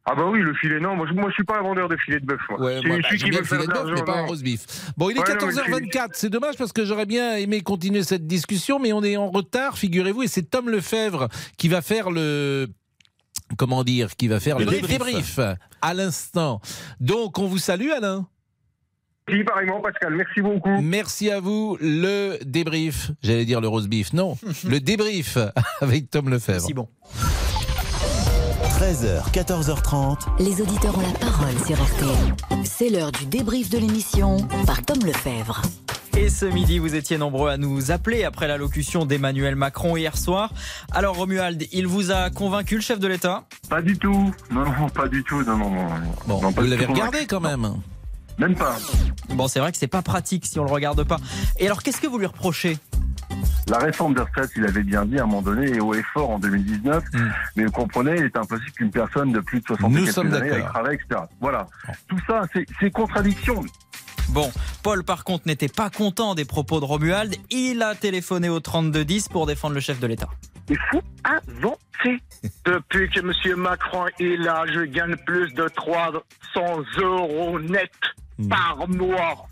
[0.07, 1.97] Ah bah oui, le filet, non, moi, je- moi je suis pas un vendeur de
[1.97, 2.39] filet de bœuf.
[2.51, 2.61] Moi.
[2.61, 4.43] Ouais, Je suis moi, bah, qui veut faire filet de bœuf, mais pas un roast
[4.43, 4.61] beef.
[4.99, 5.53] Bon, il est Ouais, non, mais le
[5.89, 6.09] 14h24.
[6.13, 9.79] C'est dommage parce que j'aurais bien aimé continuer cette discussion, mais on est en retard,
[9.79, 12.67] figurez-vous, et c'est Tom Lefebvre qui va faire le.
[13.57, 14.91] Comment dire Qui va faire le, Le débrief.
[14.99, 15.41] débrief
[15.83, 16.61] à l'instant.
[17.01, 18.27] Donc, on vous salue, Alain.
[19.31, 20.81] Si, pareillement, Pascal, merci beaucoup.
[20.83, 21.79] Merci à vous.
[21.81, 24.37] Le débrief, j'allais dire le roast beef, non,
[24.69, 25.39] le débrief
[25.81, 26.61] avec Tom Lefebvre.
[26.61, 26.89] Si bon.
[28.79, 30.43] 13h, 14h30.
[30.43, 32.65] Les auditeurs ont la parole sur RTL.
[32.65, 34.37] C'est l'heure du débrief de l'émission
[34.67, 35.63] par Tom Lefebvre.
[36.17, 40.53] Et ce midi, vous étiez nombreux à nous appeler après l'allocution d'Emmanuel Macron hier soir.
[40.93, 43.45] Alors Romuald, il vous a convaincu le chef de l'État?
[43.69, 44.33] Pas du tout.
[44.51, 45.43] Non, non, pas du tout.
[45.43, 45.87] Non, non, non.
[46.27, 47.69] Bon, Non, vous l'avez regardé quand même.
[48.39, 48.77] Même pas.
[49.31, 51.19] Bon, c'est vrai que c'est pas pratique si on le regarde pas.
[51.59, 52.79] Et alors, qu'est-ce que vous lui reprochez?
[53.69, 56.03] La réforme des retraites, il avait bien dit à un moment donné, et haut et
[56.13, 57.03] fort en 2019,
[57.57, 59.93] mais vous comprenez, il est impossible qu'une personne de plus de 60 Mm.
[59.95, 60.57] Nous et quelques sommes années d'accord.
[60.67, 61.21] aille travailler, etc.
[61.41, 61.67] Voilà.
[62.09, 63.63] Tout ça, c'est- c'est contradiction.
[64.31, 64.51] Bon,
[64.83, 67.37] Paul par contre n'était pas content des propos de Romuald.
[67.51, 70.29] Il a téléphoné au 3210 pour défendre le chef de l'État.
[70.69, 72.21] Il faut avancer.
[72.65, 73.57] Depuis que M.
[73.57, 76.21] Macron est là, je gagne plus de 300
[76.99, 77.93] euros net
[78.49, 79.47] par mois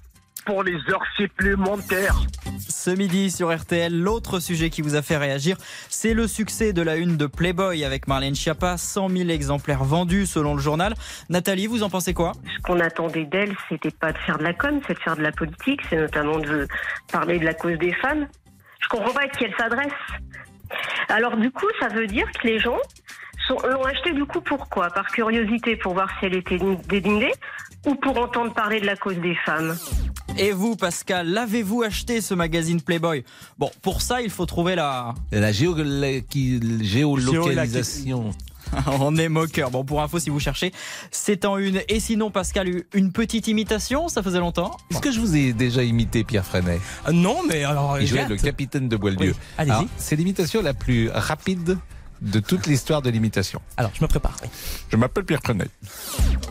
[0.45, 2.16] pour les heures supplémentaires.
[2.59, 5.57] Ce midi sur RTL, l'autre sujet qui vous a fait réagir,
[5.88, 8.76] c'est le succès de la une de Playboy avec Marlène Schiappa.
[8.76, 10.95] 100 000 exemplaires vendus selon le journal.
[11.28, 12.32] Nathalie, vous en pensez quoi?
[12.57, 15.22] Ce qu'on attendait d'elle, c'était pas de faire de la com, c'est de faire de
[15.22, 16.66] la politique, c'est notamment de
[17.11, 18.26] parler de la cause des femmes.
[18.80, 19.93] Je comprends pas à qui elle s'adresse.
[21.09, 22.78] Alors du coup, ça veut dire que les gens
[23.51, 27.32] l'ont acheté du coup pourquoi Par curiosité pour voir si elle était dédignée
[27.86, 29.76] ou pour entendre parler de la cause des femmes
[30.38, 33.24] Et vous, Pascal, l'avez-vous acheté ce magazine Playboy?
[33.58, 35.14] Bon, pour ça, il faut trouver la.
[35.32, 38.30] La géo- la- qui- géolocalisation.
[39.00, 39.70] On est moqueur.
[39.70, 40.72] Bon, pour info, si vous cherchez,
[41.10, 41.82] c'est en une.
[41.88, 44.76] Et sinon, Pascal, une petite imitation, ça faisait longtemps?
[44.90, 46.80] Est-ce que je vous ai déjà imité Pierre Freinet?
[47.12, 48.00] Non, mais alors.
[48.00, 49.32] Il jouait le capitaine de Boieldieu.
[49.32, 49.72] Oui, allez-y.
[49.74, 51.76] Alors, C'est l'imitation la plus rapide
[52.22, 53.60] de toute l'histoire de l'imitation.
[53.76, 54.36] Alors, je me prépare.
[54.90, 55.68] Je m'appelle Pierre Freinet.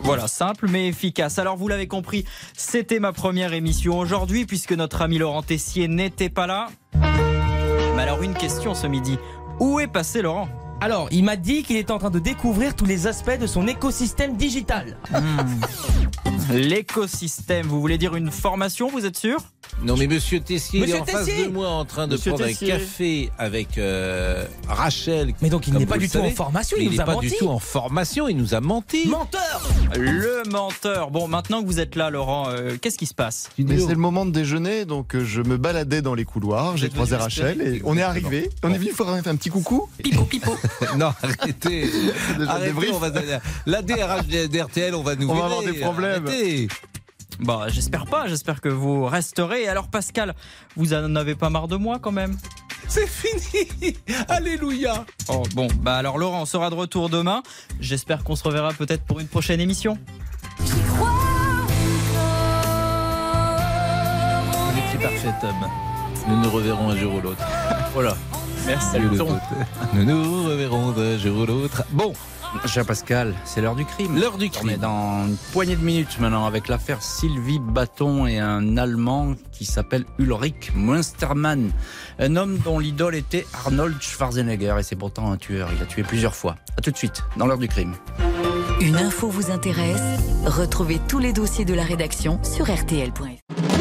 [0.03, 1.39] Voilà, simple mais efficace.
[1.39, 6.29] Alors vous l'avez compris, c'était ma première émission aujourd'hui puisque notre ami Laurent Tessier n'était
[6.29, 6.69] pas là.
[6.93, 9.17] Mais alors une question ce midi.
[9.59, 10.49] Où est passé Laurent?
[10.81, 13.67] Alors, il m'a dit qu'il était en train de découvrir tous les aspects de son
[13.67, 14.97] écosystème digital.
[16.53, 19.39] L'écosystème, vous voulez dire une formation, vous êtes sûr?
[19.83, 22.31] Non mais Monsieur Tessier il Monsieur est en face de moi en train de Monsieur
[22.31, 22.73] prendre Tessier.
[22.73, 25.33] un café avec euh, Rachel.
[25.41, 27.13] Mais donc, il n'est pas du tout en formation, il Mais nous n'est a pas
[27.13, 27.29] menti.
[27.29, 29.07] du tout en formation, il nous a menti.
[29.07, 31.09] Menteur Le menteur.
[31.11, 33.49] Bon, maintenant que vous êtes là, Laurent, euh, qu'est-ce qui se passe?
[33.57, 36.89] Mais c'est le moment de déjeuner, donc euh, je me baladais dans les couloirs, j'ai
[36.89, 38.49] croisé Rachel et on est arrivé.
[38.63, 39.87] On est venu faire un, un petit coucou.
[40.03, 40.55] Pipo, pipo.
[40.97, 41.89] non, arrêtez.
[42.47, 43.09] Arrêtez, on va,
[43.65, 46.25] la DRH d'RTL, on va nous On va avoir des problèmes.
[46.27, 46.40] Arrêtez.
[47.39, 49.67] Bah, j'espère pas, j'espère que vous resterez.
[49.67, 50.35] Alors Pascal,
[50.75, 52.37] vous en avez pas marre de moi quand même?
[52.87, 53.95] C'est fini
[54.27, 57.41] Alléluia Oh bon, bah alors Laurent, on sera de retour demain.
[57.79, 59.97] J'espère qu'on se reverra peut-être pour une prochaine émission.
[64.53, 65.55] On est parfait, Tom.
[66.27, 67.43] Nous nous reverrons un jour ou l'autre.
[67.93, 68.15] Voilà.
[68.67, 68.91] Merci.
[68.91, 69.41] Salut le pote.
[69.93, 71.83] Nous nous reverrons un jour ou l'autre.
[71.91, 72.13] Bon,
[72.65, 74.19] Cher Pascal, c'est l'heure du crime.
[74.19, 74.77] l'heure du On est crime.
[74.81, 80.05] dans une poignée de minutes maintenant avec l'affaire Sylvie Bâton et un Allemand qui s'appelle
[80.19, 81.71] Ulrich Münstermann.
[82.19, 85.69] Un homme dont l'idole était Arnold Schwarzenegger et c'est pourtant un tueur.
[85.75, 86.55] Il a tué plusieurs fois.
[86.77, 87.93] A tout de suite, dans l'heure du crime.
[88.81, 90.01] Une info vous intéresse?
[90.45, 93.80] Retrouvez tous les dossiers de la rédaction sur rtl.fr.